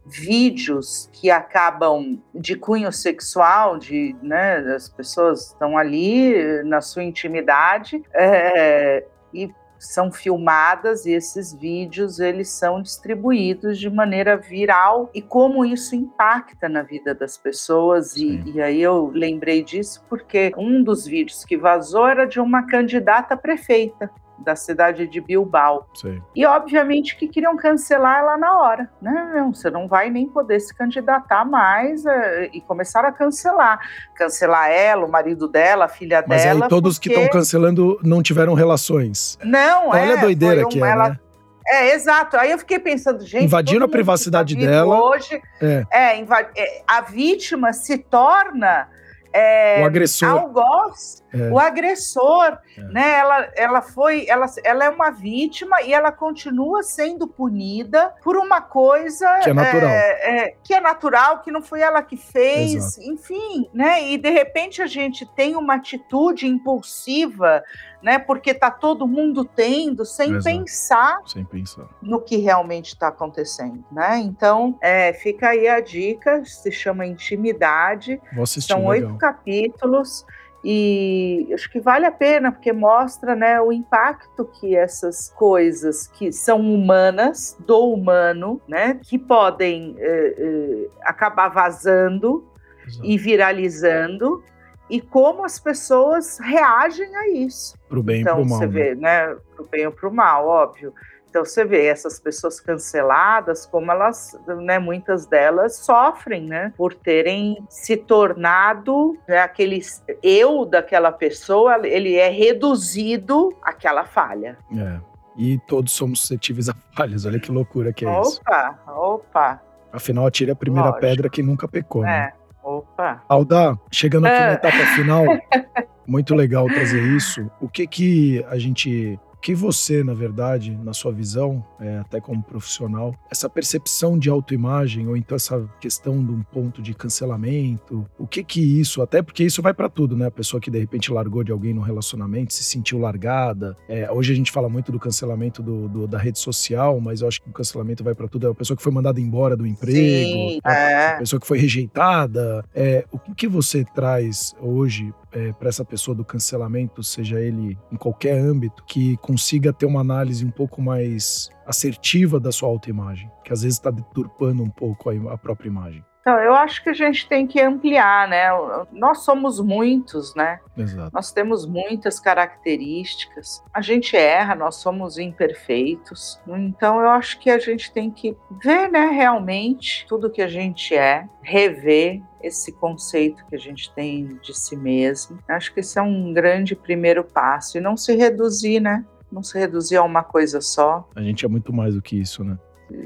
vídeos 0.06 1.08
que 1.12 1.30
acabam 1.30 2.22
de 2.34 2.56
cunho 2.56 2.92
sexual, 2.92 3.78
de, 3.78 4.14
né, 4.22 4.58
as 4.74 4.88
pessoas 4.88 5.48
estão 5.48 5.78
ali 5.78 6.62
na 6.64 6.80
sua 6.80 7.02
intimidade 7.02 8.02
é, 8.12 9.06
e 9.32 9.50
são 9.78 10.10
filmadas 10.10 11.04
e 11.04 11.12
esses 11.12 11.52
vídeos 11.52 12.18
eles 12.18 12.48
são 12.48 12.80
distribuídos 12.80 13.78
de 13.78 13.90
maneira 13.90 14.36
viral 14.36 15.10
e 15.14 15.20
como 15.20 15.64
isso 15.64 15.94
impacta 15.94 16.68
na 16.68 16.82
vida 16.82 17.14
das 17.14 17.36
pessoas. 17.36 18.16
E, 18.16 18.42
e, 18.46 18.62
aí 18.62 18.80
eu 18.80 19.10
lembrei 19.14 19.62
disso 19.62 20.04
porque 20.08 20.52
um 20.56 20.82
dos 20.82 21.06
vídeos 21.06 21.44
que 21.44 21.56
vazou 21.56 22.06
era 22.06 22.24
de 22.24 22.40
uma 22.40 22.66
candidata 22.66 23.36
prefeita 23.36 24.10
da 24.38 24.56
cidade 24.56 25.06
de 25.06 25.20
Bilbao. 25.20 25.86
Sim. 25.94 26.20
E 26.34 26.44
obviamente 26.44 27.16
que 27.16 27.28
queriam 27.28 27.56
cancelar 27.56 28.18
ela 28.18 28.36
na 28.36 28.58
hora, 28.58 28.90
né? 29.00 29.32
Não, 29.34 29.54
você 29.54 29.70
não 29.70 29.86
vai 29.86 30.10
nem 30.10 30.28
poder 30.28 30.60
se 30.60 30.74
candidatar 30.74 31.44
mais 31.44 32.04
é, 32.04 32.50
e 32.52 32.60
começaram 32.60 33.08
a 33.08 33.12
cancelar, 33.12 33.78
cancelar 34.14 34.70
ela, 34.70 35.06
o 35.06 35.10
marido 35.10 35.48
dela, 35.48 35.86
a 35.86 35.88
filha 35.88 36.24
Mas 36.26 36.42
dela. 36.42 36.54
Mas 36.54 36.62
aí 36.62 36.68
todos 36.68 36.98
porque... 36.98 37.10
que 37.10 37.14
estão 37.14 37.30
cancelando 37.30 37.98
não 38.02 38.22
tiveram 38.22 38.54
relações. 38.54 39.38
Não, 39.42 39.88
Olha 39.88 40.00
é. 40.00 40.18
a 40.18 40.20
doideira 40.20 40.66
que 40.66 40.82
é, 40.82 40.88
ela... 40.88 41.10
né? 41.10 41.18
É, 41.66 41.94
exato. 41.94 42.36
Aí 42.36 42.50
eu 42.50 42.58
fiquei 42.58 42.78
pensando, 42.78 43.24
gente. 43.24 43.44
Invadiram 43.44 43.86
a 43.86 43.88
privacidade 43.88 44.54
tá 44.54 44.60
dela. 44.60 45.00
Hoje, 45.00 45.40
é. 45.62 45.84
É, 45.90 46.18
invad... 46.18 46.48
É, 46.54 46.82
a 46.86 47.00
vítima 47.00 47.72
se 47.72 47.96
torna 47.96 48.86
é, 49.32 49.82
o 49.82 49.86
agressor. 49.86 50.28
algoz, 50.28 51.23
é. 51.34 51.50
o 51.50 51.58
agressor, 51.58 52.58
é. 52.76 52.80
né? 52.84 53.18
Ela, 53.18 53.52
ela 53.56 53.82
foi, 53.82 54.26
ela, 54.28 54.46
ela 54.62 54.84
é 54.84 54.88
uma 54.88 55.10
vítima 55.10 55.82
e 55.82 55.92
ela 55.92 56.12
continua 56.12 56.82
sendo 56.82 57.26
punida 57.26 58.14
por 58.22 58.36
uma 58.36 58.60
coisa 58.60 59.40
que 59.42 59.50
é 59.50 59.54
natural, 59.54 59.90
é, 59.90 60.54
que 60.62 60.74
é 60.74 60.80
natural, 60.80 61.40
que 61.40 61.50
não 61.50 61.62
foi 61.62 61.80
ela 61.80 62.02
que 62.02 62.16
fez, 62.16 62.74
Exato. 62.74 63.08
enfim, 63.08 63.68
né? 63.72 64.02
E 64.10 64.18
de 64.18 64.30
repente 64.30 64.80
a 64.80 64.86
gente 64.86 65.26
tem 65.26 65.56
uma 65.56 65.74
atitude 65.74 66.46
impulsiva 66.46 67.62
né? 68.04 68.18
Porque 68.18 68.52
tá 68.52 68.70
todo 68.70 69.08
mundo 69.08 69.46
tendo 69.46 70.04
sem 70.04 70.34
Exato. 70.34 70.44
pensar, 70.44 71.20
sem 71.26 71.42
pensar 71.42 71.88
no 72.02 72.20
que 72.20 72.36
realmente 72.36 72.88
está 72.88 73.08
acontecendo, 73.08 73.82
né? 73.90 74.18
Então, 74.18 74.76
é, 74.82 75.14
fica 75.14 75.48
aí 75.48 75.66
a 75.66 75.80
dica, 75.80 76.44
se 76.44 76.70
chama 76.70 77.06
Intimidade. 77.06 78.20
São 78.60 78.84
oito 78.84 79.16
capítulos 79.16 80.26
e 80.64 81.50
acho 81.52 81.70
que 81.70 81.78
vale 81.78 82.06
a 82.06 82.10
pena 82.10 82.50
porque 82.50 82.72
mostra 82.72 83.34
né, 83.34 83.60
o 83.60 83.70
impacto 83.70 84.46
que 84.46 84.74
essas 84.74 85.28
coisas 85.28 86.06
que 86.06 86.32
são 86.32 86.58
humanas 86.60 87.54
do 87.66 87.92
humano 87.92 88.60
né, 88.66 88.98
que 89.02 89.18
podem 89.18 89.94
eh, 89.98 90.34
eh, 90.38 90.88
acabar 91.02 91.48
vazando 91.48 92.48
Exato. 92.86 93.06
e 93.06 93.18
viralizando 93.18 94.42
e 94.88 95.00
como 95.00 95.44
as 95.44 95.58
pessoas 95.58 96.38
reagem 96.38 97.14
a 97.14 97.28
isso. 97.28 97.76
Para 97.88 97.98
o 97.98 98.02
bem 98.02 98.22
então, 98.22 98.32
e 98.32 98.36
para 98.36 98.46
o 98.46 98.48
mal. 98.48 98.58
Você 98.58 98.66
né? 98.66 98.72
vê, 98.72 98.94
né? 98.94 99.36
Para 99.54 99.64
o 99.64 99.68
bem 99.68 99.86
ou 99.86 99.92
para 99.92 100.08
o 100.08 100.14
mal, 100.14 100.46
óbvio. 100.46 100.94
Então 101.34 101.44
você 101.44 101.64
vê 101.64 101.86
essas 101.86 102.20
pessoas 102.20 102.60
canceladas, 102.60 103.66
como 103.66 103.90
elas, 103.90 104.38
né, 104.62 104.78
muitas 104.78 105.26
delas 105.26 105.74
sofrem, 105.74 106.46
né, 106.46 106.72
por 106.76 106.94
terem 106.94 107.58
se 107.68 107.96
tornado 107.96 109.18
né, 109.26 109.38
aquele 109.38 109.80
eu 110.22 110.64
daquela 110.64 111.10
pessoa, 111.10 111.84
ele 111.84 112.14
é 112.14 112.28
reduzido 112.28 113.52
àquela 113.60 114.04
falha. 114.04 114.56
É. 114.78 115.00
E 115.36 115.58
todos 115.66 115.92
somos 115.92 116.20
suscetíveis 116.20 116.68
a 116.68 116.74
falhas. 116.96 117.26
Olha 117.26 117.40
que 117.40 117.50
loucura 117.50 117.92
que 117.92 118.04
é 118.04 118.08
opa, 118.08 118.20
isso. 118.20 118.40
Opa, 118.40 118.78
opa. 118.86 119.62
Afinal, 119.92 120.26
atire 120.26 120.52
a 120.52 120.56
primeira 120.56 120.90
Lógico. 120.90 121.00
pedra 121.00 121.28
que 121.28 121.42
nunca 121.42 121.66
pecou, 121.66 122.04
é. 122.04 122.06
né? 122.06 122.32
Opa! 122.62 123.24
Alda, 123.28 123.76
chegando 123.90 124.26
aqui 124.26 124.36
é. 124.36 124.46
na 124.46 124.52
etapa 124.52 124.86
final, 124.94 125.24
muito 126.06 126.32
legal 126.32 126.68
trazer 126.68 127.02
isso. 127.02 127.50
O 127.60 127.68
que 127.68 127.88
que 127.88 128.44
a 128.48 128.56
gente 128.56 129.18
que 129.44 129.54
você, 129.54 130.02
na 130.02 130.14
verdade, 130.14 130.74
na 130.82 130.94
sua 130.94 131.12
visão, 131.12 131.62
é, 131.78 131.98
até 131.98 132.18
como 132.18 132.42
profissional, 132.42 133.14
essa 133.30 133.46
percepção 133.46 134.18
de 134.18 134.30
autoimagem 134.30 135.06
ou 135.06 135.18
então 135.18 135.36
essa 135.36 135.68
questão 135.78 136.24
de 136.24 136.32
um 136.32 136.42
ponto 136.42 136.80
de 136.80 136.94
cancelamento, 136.94 138.06
o 138.18 138.26
que 138.26 138.42
que 138.42 138.80
isso, 138.80 139.02
até 139.02 139.20
porque 139.20 139.44
isso 139.44 139.60
vai 139.60 139.74
para 139.74 139.86
tudo, 139.90 140.16
né? 140.16 140.28
A 140.28 140.30
pessoa 140.30 140.58
que 140.58 140.70
de 140.70 140.78
repente 140.78 141.12
largou 141.12 141.44
de 141.44 141.52
alguém 141.52 141.74
no 141.74 141.82
relacionamento, 141.82 142.54
se 142.54 142.64
sentiu 142.64 142.98
largada. 142.98 143.76
É, 143.86 144.10
hoje 144.10 144.32
a 144.32 144.34
gente 144.34 144.50
fala 144.50 144.66
muito 144.66 144.90
do 144.90 144.98
cancelamento 144.98 145.62
do, 145.62 145.90
do, 145.90 146.06
da 146.06 146.16
rede 146.16 146.38
social, 146.38 146.98
mas 146.98 147.20
eu 147.20 147.28
acho 147.28 147.42
que 147.42 147.50
o 147.50 147.52
cancelamento 147.52 148.02
vai 148.02 148.14
para 148.14 148.26
tudo. 148.26 148.46
É 148.46 148.50
a 148.50 148.54
pessoa 148.54 148.74
que 148.74 148.82
foi 148.82 148.92
mandada 148.92 149.20
embora 149.20 149.54
do 149.54 149.66
emprego, 149.66 149.98
Sim, 149.98 150.60
é. 150.64 151.08
a 151.08 151.18
pessoa 151.18 151.38
que 151.38 151.46
foi 151.46 151.58
rejeitada. 151.58 152.64
É, 152.74 153.04
o 153.12 153.18
que 153.18 153.34
que 153.34 153.46
você 153.46 153.84
traz 153.94 154.54
hoje 154.58 155.12
é, 155.34 155.52
para 155.52 155.68
essa 155.68 155.84
pessoa 155.84 156.14
do 156.14 156.24
cancelamento, 156.24 157.02
seja 157.02 157.40
ele 157.40 157.76
em 157.90 157.96
qualquer 157.96 158.38
âmbito, 158.38 158.84
que 158.84 159.16
consiga 159.18 159.72
ter 159.72 159.84
uma 159.84 160.00
análise 160.00 160.44
um 160.44 160.50
pouco 160.50 160.80
mais 160.80 161.50
assertiva 161.66 162.38
da 162.38 162.52
sua 162.52 162.68
autoimagem, 162.68 163.30
que 163.44 163.52
às 163.52 163.62
vezes 163.62 163.78
está 163.78 163.90
deturpando 163.90 164.62
um 164.62 164.70
pouco 164.70 165.10
a, 165.10 165.34
a 165.34 165.36
própria 165.36 165.68
imagem. 165.68 166.04
Então, 166.24 166.38
eu 166.38 166.54
acho 166.54 166.82
que 166.82 166.88
a 166.88 166.94
gente 166.94 167.28
tem 167.28 167.46
que 167.46 167.60
ampliar, 167.60 168.26
né? 168.26 168.46
Nós 168.90 169.18
somos 169.18 169.60
muitos, 169.60 170.34
né? 170.34 170.58
Exato. 170.74 171.10
Nós 171.12 171.30
temos 171.30 171.66
muitas 171.66 172.18
características. 172.18 173.62
A 173.74 173.82
gente 173.82 174.16
erra, 174.16 174.54
nós 174.54 174.76
somos 174.76 175.18
imperfeitos. 175.18 176.40
Então, 176.48 176.98
eu 176.98 177.10
acho 177.10 177.38
que 177.38 177.50
a 177.50 177.58
gente 177.58 177.92
tem 177.92 178.10
que 178.10 178.34
ver, 178.62 178.90
né, 178.90 179.04
realmente 179.10 180.06
tudo 180.08 180.30
que 180.30 180.40
a 180.40 180.48
gente 180.48 180.94
é, 180.94 181.28
rever 181.42 182.22
esse 182.42 182.72
conceito 182.72 183.44
que 183.46 183.54
a 183.54 183.60
gente 183.60 183.92
tem 183.92 184.38
de 184.42 184.58
si 184.58 184.76
mesmo. 184.76 185.38
Acho 185.46 185.74
que 185.74 185.80
esse 185.80 185.98
é 185.98 186.02
um 186.02 186.32
grande 186.32 186.74
primeiro 186.74 187.22
passo 187.22 187.76
e 187.76 187.82
não 187.82 187.98
se 187.98 188.16
reduzir, 188.16 188.80
né? 188.80 189.04
Não 189.30 189.42
se 189.42 189.58
reduzir 189.58 189.96
a 189.96 190.02
uma 190.02 190.22
coisa 190.22 190.62
só. 190.62 191.06
A 191.14 191.20
gente 191.20 191.44
é 191.44 191.48
muito 191.48 191.70
mais 191.70 191.94
do 191.94 192.00
que 192.00 192.18
isso, 192.18 192.42
né? 192.42 192.58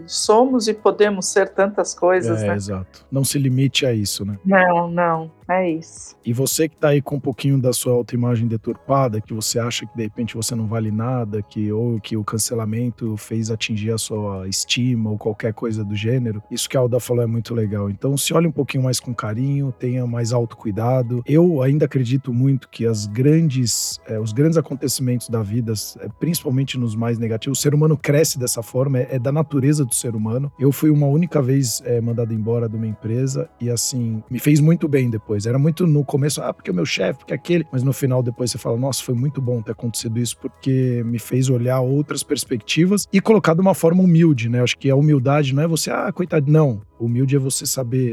Somos 0.06 0.68
e 0.68 0.74
podemos 0.74 1.26
ser 1.26 1.48
tantas 1.48 1.94
coisas, 1.94 2.42
é, 2.42 2.48
né? 2.48 2.54
Exato. 2.54 3.06
Não 3.10 3.24
se 3.24 3.38
limite 3.38 3.86
a 3.86 3.92
isso, 3.92 4.24
né? 4.24 4.38
Não, 4.44 4.88
não, 4.88 5.30
é 5.50 5.70
isso. 5.70 6.16
E 6.24 6.32
você 6.32 6.68
que 6.68 6.76
tá 6.76 6.88
aí 6.88 7.00
com 7.00 7.16
um 7.16 7.20
pouquinho 7.20 7.58
da 7.58 7.72
sua 7.72 7.92
autoimagem 7.94 8.46
deturpada, 8.46 9.20
que 9.20 9.32
você 9.32 9.58
acha 9.58 9.86
que 9.86 9.96
de 9.96 10.02
repente 10.02 10.36
você 10.36 10.54
não 10.54 10.66
vale 10.66 10.90
nada, 10.90 11.42
que 11.42 11.72
ou 11.72 12.00
que 12.00 12.16
o 12.16 12.24
cancelamento 12.24 13.16
fez 13.16 13.50
atingir 13.50 13.92
a 13.92 13.98
sua 13.98 14.46
estima 14.48 15.10
ou 15.10 15.16
qualquer 15.16 15.54
coisa 15.54 15.84
do 15.84 15.96
gênero, 15.96 16.42
isso 16.50 16.68
que 16.68 16.76
a 16.76 16.80
Alda 16.80 17.00
falou 17.00 17.22
é 17.22 17.26
muito 17.26 17.54
legal. 17.54 17.88
Então 17.88 18.16
se 18.16 18.34
olhe 18.34 18.46
um 18.46 18.52
pouquinho 18.52 18.84
mais 18.84 19.00
com 19.00 19.14
carinho, 19.14 19.72
tenha 19.72 20.06
mais 20.06 20.32
autocuidado. 20.32 21.22
Eu 21.26 21.62
ainda 21.62 21.86
acredito 21.86 22.32
muito 22.32 22.68
que 22.68 22.86
as 22.86 23.06
grandes, 23.06 23.98
é, 24.06 24.18
os 24.20 24.32
grandes 24.32 24.58
acontecimentos 24.58 25.28
da 25.28 25.42
vida, 25.42 25.72
é, 26.00 26.08
principalmente 26.20 26.78
nos 26.78 26.94
mais 26.94 27.18
negativos, 27.18 27.58
o 27.58 27.62
ser 27.62 27.74
humano 27.74 27.96
cresce 27.96 28.38
dessa 28.38 28.62
forma, 28.62 28.98
é, 28.98 29.08
é 29.12 29.18
da 29.18 29.32
natureza 29.32 29.84
do 29.84 29.94
ser 29.94 30.14
humano. 30.14 30.52
Eu 30.58 30.72
fui 30.72 30.90
uma 30.90 31.06
única 31.06 31.40
vez 31.40 31.80
é, 31.84 32.00
mandado 32.00 32.34
embora 32.34 32.68
de 32.68 32.76
uma 32.76 32.86
empresa 32.86 33.48
e 33.60 33.70
assim, 33.70 34.22
me 34.30 34.38
fez 34.38 34.60
muito 34.60 34.86
bem 34.86 35.08
depois. 35.08 35.37
Era 35.46 35.58
muito 35.58 35.86
no 35.86 36.04
começo, 36.04 36.40
ah, 36.42 36.52
porque 36.52 36.70
o 36.70 36.74
meu 36.74 36.86
chefe, 36.86 37.20
porque 37.20 37.34
aquele, 37.34 37.66
mas 37.72 37.82
no 37.82 37.92
final 37.92 38.22
depois 38.22 38.50
você 38.50 38.58
fala, 38.58 38.76
nossa, 38.76 39.02
foi 39.02 39.14
muito 39.14 39.40
bom 39.40 39.62
ter 39.62 39.72
acontecido 39.72 40.18
isso 40.18 40.36
porque 40.38 41.02
me 41.04 41.18
fez 41.18 41.48
olhar 41.50 41.80
outras 41.80 42.22
perspectivas 42.22 43.06
e 43.12 43.20
colocar 43.20 43.54
de 43.54 43.60
uma 43.60 43.74
forma 43.74 44.02
humilde, 44.02 44.48
né? 44.48 44.62
Acho 44.62 44.76
que 44.76 44.90
a 44.90 44.96
humildade 44.96 45.54
não 45.54 45.62
é 45.62 45.66
você, 45.66 45.90
ah, 45.90 46.10
coitado, 46.12 46.50
não. 46.50 46.80
Humilde 46.98 47.36
é 47.36 47.38
você 47.38 47.64
saber 47.64 48.12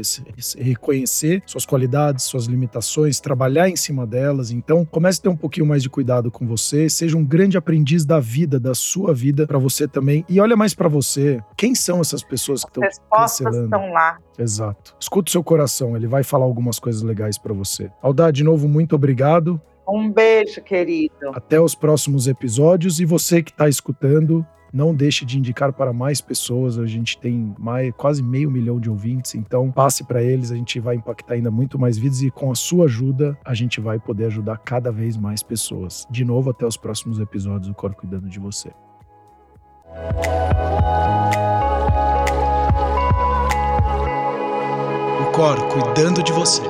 reconhecer 0.58 1.42
suas 1.44 1.66
qualidades, 1.66 2.24
suas 2.24 2.44
limitações, 2.44 3.18
trabalhar 3.18 3.68
em 3.68 3.74
cima 3.74 4.06
delas. 4.06 4.52
Então, 4.52 4.84
comece 4.84 5.18
a 5.18 5.22
ter 5.24 5.28
um 5.28 5.36
pouquinho 5.36 5.66
mais 5.66 5.82
de 5.82 5.90
cuidado 5.90 6.30
com 6.30 6.46
você, 6.46 6.88
seja 6.88 7.16
um 7.16 7.24
grande 7.24 7.58
aprendiz 7.58 8.04
da 8.04 8.20
vida, 8.20 8.60
da 8.60 8.74
sua 8.74 9.12
vida 9.12 9.46
para 9.46 9.58
você 9.58 9.88
também. 9.88 10.24
E 10.28 10.40
olha 10.40 10.56
mais 10.56 10.72
para 10.72 10.88
você, 10.88 11.40
quem 11.56 11.74
são 11.74 12.00
essas 12.00 12.22
pessoas 12.22 12.62
que 12.64 12.70
estão 12.70 13.08
cancelando? 13.10 13.64
estão 13.64 13.90
lá. 13.90 14.18
Exato. 14.38 14.94
Escuta 15.00 15.28
o 15.28 15.32
seu 15.32 15.42
coração, 15.42 15.96
ele 15.96 16.06
vai 16.06 16.22
falar 16.22 16.44
algumas 16.44 16.78
coisas 16.78 17.02
legais 17.02 17.38
para 17.38 17.52
você. 17.52 17.90
Aldar, 18.02 18.32
de 18.32 18.44
novo, 18.44 18.68
muito 18.68 18.94
obrigado. 18.94 19.60
Um 19.88 20.10
beijo, 20.10 20.60
querido. 20.62 21.30
Até 21.32 21.60
os 21.60 21.74
próximos 21.74 22.26
episódios. 22.26 22.98
E 22.98 23.04
você 23.04 23.42
que 23.42 23.52
está 23.52 23.68
escutando, 23.68 24.44
não 24.72 24.94
deixe 24.94 25.24
de 25.24 25.38
indicar 25.38 25.72
para 25.72 25.92
mais 25.92 26.20
pessoas. 26.20 26.78
A 26.78 26.86
gente 26.86 27.18
tem 27.18 27.54
mais, 27.58 27.92
quase 27.96 28.22
meio 28.22 28.50
milhão 28.50 28.80
de 28.80 28.90
ouvintes, 28.90 29.34
então 29.34 29.70
passe 29.70 30.04
para 30.04 30.22
eles. 30.22 30.50
A 30.50 30.56
gente 30.56 30.80
vai 30.80 30.96
impactar 30.96 31.34
ainda 31.34 31.50
muito 31.50 31.78
mais 31.78 31.96
vidas 31.96 32.20
e 32.22 32.30
com 32.30 32.50
a 32.50 32.54
sua 32.54 32.86
ajuda 32.86 33.38
a 33.44 33.54
gente 33.54 33.80
vai 33.80 33.98
poder 33.98 34.26
ajudar 34.26 34.58
cada 34.58 34.90
vez 34.90 35.16
mais 35.16 35.42
pessoas. 35.42 36.06
De 36.10 36.24
novo, 36.24 36.50
até 36.50 36.66
os 36.66 36.76
próximos 36.76 37.18
episódios 37.20 37.68
do 37.68 37.74
Cor 37.74 37.94
Cuidando 37.94 38.28
de 38.28 38.40
Você. 38.40 38.70
Cuidando 45.36 46.22
de 46.22 46.32
Você. 46.32 46.62